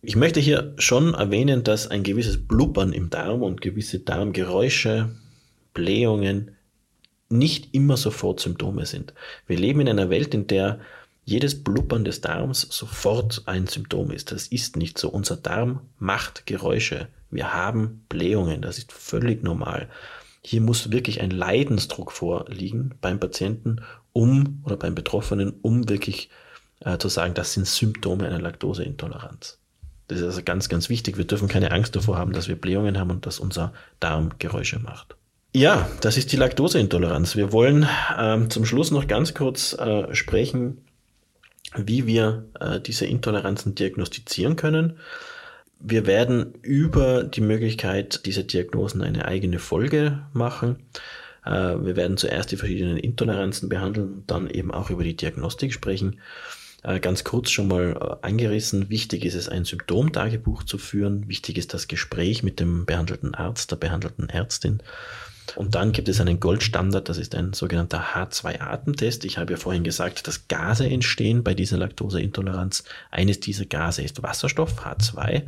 Ich 0.01 0.17
möchte 0.17 0.41
hier 0.41 0.75
schon 0.79 1.15
erwähnen, 1.15 1.65
dass 1.65 1.89
ein 1.89 2.03
gewisses 2.03 2.47
Blubbern 2.47 2.93
im 2.93 3.11
Darm 3.11 3.43
und 3.43 3.61
gewisse 3.61 4.01
Darmgeräusche, 4.01 5.11
Blähungen 5.73 6.54
nicht 7.35 7.75
immer 7.75 7.97
sofort 7.97 8.41
Symptome 8.41 8.87
sind. 8.87 9.15
Wir 9.47 9.59
leben 9.59 9.81
in 9.81 9.89
einer 9.89 10.11
Welt, 10.11 10.35
in 10.35 10.47
der 10.47 10.81
jedes 11.25 11.63
Blubbern 11.63 12.05
des 12.05 12.21
Darms 12.21 12.67
sofort 12.71 13.43
ein 13.47 13.67
Symptom 13.67 14.11
ist. 14.11 14.33
Das 14.33 14.47
ist 14.47 14.77
nicht 14.77 14.99
so. 14.99 15.09
Unser 15.09 15.37
Darm 15.37 15.81
macht 15.99 16.47
Geräusche. 16.47 17.09
Wir 17.31 17.55
haben 17.55 18.05
Blähungen. 18.09 18.63
Das 18.63 18.79
ist 18.79 18.93
völlig 18.93 19.43
normal. 19.43 19.89
Hier 20.43 20.61
muss 20.61 20.91
wirklich 20.91 21.23
ein 21.23 21.31
Leidensdruck 21.31 22.13
vorliegen 22.13 22.95
beim 23.01 23.19
Patienten, 23.19 23.81
um 24.13 24.63
oder 24.65 24.77
beim 24.77 24.95
Betroffenen, 24.95 25.55
um 25.63 25.89
wirklich 25.89 26.29
äh, 26.81 26.99
zu 26.99 27.09
sagen, 27.09 27.33
das 27.33 27.55
sind 27.55 27.67
Symptome 27.67 28.27
einer 28.27 28.41
Laktoseintoleranz. 28.41 29.59
Das 30.09 30.19
ist 30.19 30.25
also 30.25 30.43
ganz, 30.43 30.69
ganz 30.69 30.91
wichtig. 30.91 31.17
Wir 31.17 31.25
dürfen 31.25 31.49
keine 31.49 31.71
Angst 31.71 31.97
davor 31.97 32.19
haben, 32.19 32.33
dass 32.33 32.49
wir 32.49 32.57
Blähungen 32.57 32.99
haben 32.99 33.11
und 33.11 33.25
dass 33.25 33.39
unser 33.39 33.73
Darm 34.01 34.33
Geräusche 34.39 34.79
macht. 34.79 35.17
Ja, 35.57 35.89
das 36.01 36.17
ist 36.17 36.33
die 36.33 36.37
Laktoseintoleranz. 36.37 37.37
Wir 37.37 37.53
wollen 37.53 37.87
ähm, 38.19 38.51
zum 38.51 38.65
Schluss 38.65 38.91
noch 38.91 39.07
ganz 39.07 39.35
kurz 39.35 39.73
äh, 39.75 40.13
sprechen, 40.13 40.79
wie 41.77 42.09
wir 42.09 42.47
äh, 42.59 42.81
diese 42.81 43.07
Intoleranzen 43.07 43.77
diagnostizieren 43.77 44.57
können. 44.57 44.99
Wir 45.79 46.07
werden 46.07 46.55
über 46.63 47.23
die 47.23 47.41
Möglichkeit 47.41 48.27
dieser 48.27 48.43
Diagnosen 48.43 49.01
eine 49.01 49.27
eigene 49.27 49.61
Folge 49.61 50.27
machen. 50.33 50.81
Äh, 51.45 51.51
wir 51.51 51.95
werden 51.95 52.17
zuerst 52.17 52.51
die 52.51 52.57
verschiedenen 52.57 52.97
Intoleranzen 52.97 53.69
behandeln, 53.69 54.25
dann 54.27 54.51
eben 54.51 54.73
auch 54.73 54.91
über 54.91 55.05
die 55.05 55.15
Diagnostik 55.15 55.73
sprechen. 55.73 56.19
Äh, 56.83 56.99
ganz 56.99 57.23
kurz 57.23 57.53
schon 57.53 57.69
mal 57.69 57.93
äh, 57.93 58.27
angerissen, 58.27 58.91
wichtig 58.91 59.25
ist 59.25 59.37
es, 59.37 59.49
ein 59.49 59.65
Symptomtagebuch 59.65 60.65
zu 60.65 60.79
führen. 60.79 61.29
Wichtig 61.29 61.59
ist 61.59 61.75
das 61.75 61.87
Gespräch 61.87 62.43
mit 62.43 62.59
dem 62.59 62.87
behandelten 62.87 63.37
Arzt, 63.37 63.71
der 63.71 63.77
behandelten 63.77 64.29
Ärztin. 64.29 64.83
Und 65.57 65.75
dann 65.75 65.93
gibt 65.93 66.09
es 66.09 66.21
einen 66.21 66.41
Goldstandard, 66.41 67.09
das 67.09 67.19
ist 67.19 67.35
ein 67.35 67.53
sogenannter 67.53 68.15
H2-Atemtest. 68.15 69.25
Ich 69.25 69.39
habe 69.39 69.53
ja 69.53 69.59
vorhin 69.59 69.85
gesagt, 69.85 70.27
dass 70.27 70.49
Gase 70.49 70.89
entstehen 70.89 71.45
bei 71.45 71.55
dieser 71.55 71.77
Laktoseintoleranz. 71.77 72.85
Eines 73.11 73.41
dieser 73.41 73.67
Gase 73.67 74.03
ist 74.03 74.23
Wasserstoff, 74.23 74.85
H2. 74.85 75.47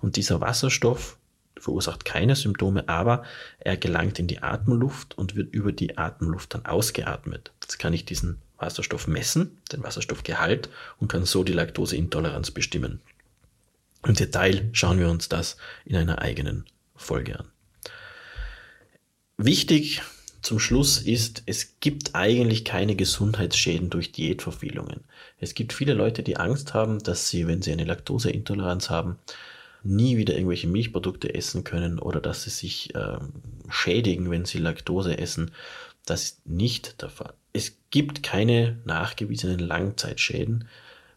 Und 0.00 0.16
dieser 0.16 0.40
Wasserstoff 0.40 1.18
verursacht 1.56 2.04
keine 2.04 2.36
Symptome, 2.36 2.88
aber 2.88 3.24
er 3.58 3.76
gelangt 3.76 4.18
in 4.18 4.26
die 4.26 4.42
Atemluft 4.42 5.16
und 5.16 5.34
wird 5.34 5.52
über 5.54 5.72
die 5.72 5.98
Atemluft 5.98 6.54
dann 6.54 6.66
ausgeatmet. 6.66 7.52
Jetzt 7.62 7.78
kann 7.78 7.92
ich 7.92 8.04
diesen 8.04 8.40
Wasserstoff 8.58 9.06
messen, 9.06 9.58
den 9.72 9.82
Wasserstoffgehalt, 9.82 10.68
und 10.98 11.08
kann 11.08 11.24
so 11.24 11.44
die 11.44 11.52
Laktoseintoleranz 11.52 12.50
bestimmen. 12.50 13.00
Im 14.06 14.14
Detail 14.14 14.68
schauen 14.72 14.98
wir 14.98 15.08
uns 15.08 15.28
das 15.28 15.56
in 15.84 15.96
einer 15.96 16.20
eigenen 16.20 16.66
Folge 16.94 17.38
an. 17.38 17.53
Wichtig 19.36 20.02
zum 20.42 20.58
Schluss 20.58 20.98
ist, 20.98 21.42
es 21.46 21.80
gibt 21.80 22.14
eigentlich 22.14 22.64
keine 22.64 22.94
Gesundheitsschäden 22.94 23.90
durch 23.90 24.12
Diätverfehlungen. 24.12 25.00
Es 25.40 25.54
gibt 25.54 25.72
viele 25.72 25.94
Leute, 25.94 26.22
die 26.22 26.36
Angst 26.36 26.74
haben, 26.74 27.02
dass 27.02 27.30
sie, 27.30 27.46
wenn 27.46 27.62
sie 27.62 27.72
eine 27.72 27.84
Laktoseintoleranz 27.84 28.90
haben, 28.90 29.18
nie 29.82 30.16
wieder 30.16 30.34
irgendwelche 30.34 30.68
Milchprodukte 30.68 31.34
essen 31.34 31.64
können 31.64 31.98
oder 31.98 32.20
dass 32.20 32.44
sie 32.44 32.50
sich 32.50 32.94
äh, 32.94 33.18
schädigen, 33.68 34.30
wenn 34.30 34.44
sie 34.44 34.58
Laktose 34.58 35.18
essen. 35.18 35.50
Das 36.06 36.22
ist 36.22 36.46
nicht 36.46 37.02
der 37.02 37.10
Fall. 37.10 37.34
Es 37.52 37.76
gibt 37.90 38.22
keine 38.22 38.78
nachgewiesenen 38.84 39.58
Langzeitschäden. 39.58 40.68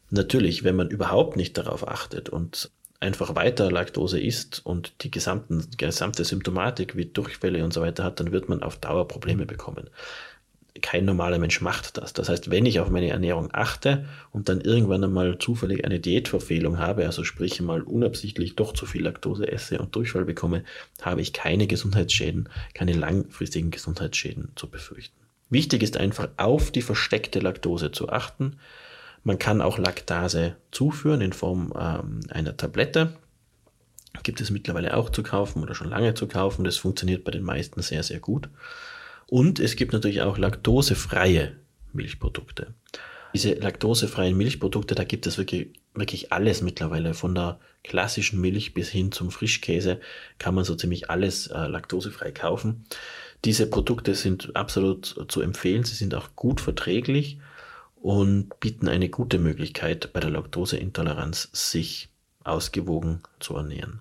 Natürlich, 0.10 0.64
wenn 0.64 0.76
man 0.76 0.90
überhaupt 0.90 1.36
nicht 1.36 1.58
darauf 1.58 1.88
achtet 1.88 2.30
und 2.30 2.72
einfach 3.00 3.36
weiter 3.36 3.72
Laktose 3.72 4.20
isst 4.20 4.66
und 4.66 5.04
die 5.04 5.12
gesamten, 5.12 5.66
gesamte 5.78 6.24
Symptomatik 6.24 6.96
wie 6.96 7.06
Durchfälle 7.06 7.64
und 7.64 7.74
so 7.74 7.82
weiter 7.82 8.04
hat, 8.04 8.20
dann 8.20 8.32
wird 8.32 8.50
man 8.50 8.64
auf 8.64 8.78
Dauer 8.78 9.08
Probleme 9.08 9.46
bekommen. 9.46 9.90
Kein 10.82 11.06
normaler 11.06 11.40
Mensch 11.40 11.62
macht 11.62 11.98
das. 11.98 12.14
Das 12.14 12.30
heißt, 12.30 12.52
wenn 12.52 12.68
ich 12.68 12.80
auf 12.80 12.90
meine 12.90 13.10
Ernährung 13.10 13.50
achte 13.52 14.06
und 14.32 14.48
dann 14.48 14.62
irgendwann 14.62 15.04
einmal 15.04 15.40
zufällig 15.40 15.86
eine 15.86 16.00
Diätverfehlung 16.00 16.78
habe, 16.78 17.06
also 17.06 17.24
sprich 17.24 17.60
mal 17.62 17.82
unabsichtlich 17.82 18.56
doch 18.56 18.74
zu 18.74 18.86
viel 18.86 19.04
Laktose 19.04 19.52
esse 19.52 19.80
und 19.80 19.96
Durchfall 19.96 20.26
bekomme, 20.26 20.64
habe 21.02 21.22
ich 21.22 21.34
keine 21.34 21.66
Gesundheitsschäden, 21.66 22.50
keine 22.76 22.94
langfristigen 22.94 23.72
Gesundheitsschäden 23.72 24.52
zu 24.56 24.70
befürchten. 24.70 25.16
Wichtig 25.50 25.82
ist 25.82 25.98
einfach 25.98 26.30
auf 26.38 26.72
die 26.72 26.82
versteckte 26.82 27.40
Laktose 27.40 27.92
zu 27.92 28.10
achten, 28.10 28.58
man 29.28 29.38
kann 29.38 29.62
auch 29.62 29.78
Laktase 29.78 30.56
zuführen 30.72 31.20
in 31.20 31.34
Form 31.34 31.74
ähm, 31.78 32.22
einer 32.30 32.56
Tablette. 32.56 33.18
Gibt 34.24 34.40
es 34.40 34.52
mittlerweile 34.52 34.96
auch 34.96 35.10
zu 35.10 35.22
kaufen 35.22 35.62
oder 35.62 35.76
schon 35.76 35.90
lange 35.90 36.14
zu 36.14 36.28
kaufen. 36.30 36.64
Das 36.64 36.78
funktioniert 36.78 37.26
bei 37.26 37.32
den 37.32 37.44
meisten 37.44 37.82
sehr, 37.82 38.04
sehr 38.04 38.22
gut. 38.22 38.48
Und 39.28 39.60
es 39.60 39.76
gibt 39.76 39.92
natürlich 39.92 40.22
auch 40.22 40.38
laktosefreie 40.38 41.58
Milchprodukte. 41.92 42.74
Diese 43.34 43.56
laktosefreien 43.56 44.38
Milchprodukte, 44.38 44.96
da 44.96 45.04
gibt 45.04 45.28
es 45.28 45.38
wirklich, 45.38 45.74
wirklich 45.94 46.32
alles 46.32 46.62
mittlerweile. 46.62 47.14
Von 47.14 47.36
der 47.36 47.60
klassischen 47.84 48.40
Milch 48.40 48.74
bis 48.74 48.88
hin 48.88 49.12
zum 49.12 49.30
Frischkäse 49.30 50.00
kann 50.40 50.56
man 50.56 50.64
so 50.64 50.74
ziemlich 50.74 51.10
alles 51.10 51.48
äh, 51.48 51.68
laktosefrei 51.68 52.32
kaufen. 52.32 52.86
Diese 53.44 53.68
Produkte 53.68 54.16
sind 54.16 54.56
absolut 54.56 55.26
zu 55.28 55.42
empfehlen. 55.42 55.84
Sie 55.84 55.96
sind 55.96 56.16
auch 56.16 56.30
gut 56.38 56.62
verträglich 56.62 57.40
und 58.08 58.62
bieten 58.62 58.88
eine 58.88 59.10
gute 59.10 59.38
Möglichkeit 59.38 60.14
bei 60.14 60.22
der 60.22 60.30
Laktoseintoleranz, 60.30 61.50
sich 61.52 62.08
ausgewogen 62.46 63.22
zu 63.42 63.58
ernähren. 63.58 64.00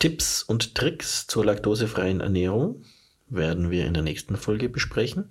Tipps 0.00 0.42
und 0.42 0.74
Tricks 0.74 1.28
zur 1.28 1.44
laktosefreien 1.44 2.20
Ernährung 2.20 2.82
werden 3.28 3.70
wir 3.70 3.86
in 3.86 3.94
der 3.94 4.02
nächsten 4.02 4.36
Folge 4.36 4.68
besprechen. 4.68 5.30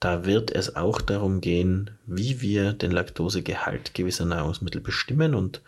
Da 0.00 0.26
wird 0.26 0.50
es 0.50 0.76
auch 0.76 1.00
darum 1.00 1.40
gehen, 1.40 1.92
wie 2.04 2.42
wir 2.42 2.74
den 2.74 2.90
Laktosegehalt 2.90 3.94
gewisser 3.94 4.26
Nahrungsmittel 4.26 4.82
bestimmen 4.82 5.34
und 5.34 5.62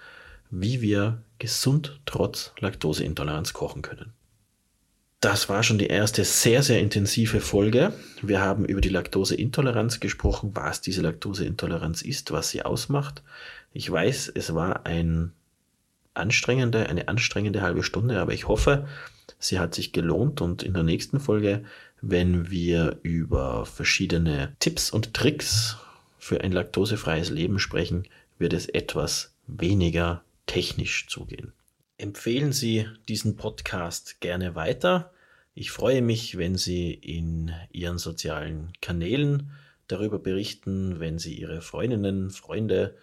wie 0.50 0.82
wir 0.82 1.22
gesund 1.38 2.00
trotz 2.04 2.52
Laktoseintoleranz 2.58 3.54
kochen 3.54 3.80
können. 3.80 4.12
Das 5.24 5.48
war 5.48 5.62
schon 5.62 5.78
die 5.78 5.86
erste 5.86 6.22
sehr, 6.22 6.62
sehr 6.62 6.80
intensive 6.80 7.40
Folge. 7.40 7.94
Wir 8.20 8.42
haben 8.42 8.66
über 8.66 8.82
die 8.82 8.90
Laktoseintoleranz 8.90 9.98
gesprochen, 9.98 10.50
was 10.52 10.82
diese 10.82 11.00
Laktoseintoleranz 11.00 12.02
ist, 12.02 12.30
was 12.30 12.50
sie 12.50 12.62
ausmacht. 12.62 13.22
Ich 13.72 13.90
weiß, 13.90 14.30
es 14.34 14.54
war 14.54 14.84
ein 14.84 15.32
anstrengende, 16.12 16.90
eine 16.90 17.08
anstrengende 17.08 17.62
halbe 17.62 17.82
Stunde, 17.82 18.20
aber 18.20 18.34
ich 18.34 18.48
hoffe, 18.48 18.86
sie 19.38 19.58
hat 19.58 19.74
sich 19.74 19.94
gelohnt 19.94 20.42
und 20.42 20.62
in 20.62 20.74
der 20.74 20.82
nächsten 20.82 21.18
Folge, 21.20 21.64
wenn 22.02 22.50
wir 22.50 22.98
über 23.02 23.64
verschiedene 23.64 24.54
Tipps 24.58 24.90
und 24.90 25.14
Tricks 25.14 25.78
für 26.18 26.42
ein 26.42 26.52
laktosefreies 26.52 27.30
Leben 27.30 27.58
sprechen, 27.58 28.06
wird 28.38 28.52
es 28.52 28.68
etwas 28.68 29.32
weniger 29.46 30.22
technisch 30.44 31.06
zugehen. 31.08 31.54
Empfehlen 31.96 32.52
Sie 32.52 32.86
diesen 33.08 33.36
Podcast 33.36 34.20
gerne 34.20 34.54
weiter. 34.54 35.13
Ich 35.56 35.70
freue 35.70 36.02
mich, 36.02 36.36
wenn 36.36 36.56
Sie 36.56 36.92
in 36.92 37.52
Ihren 37.70 37.98
sozialen 37.98 38.72
Kanälen 38.80 39.52
darüber 39.86 40.18
berichten, 40.18 40.98
wenn 40.98 41.20
Sie 41.20 41.34
Ihre 41.34 41.62
Freundinnen, 41.62 42.30
Freunde 42.30 42.96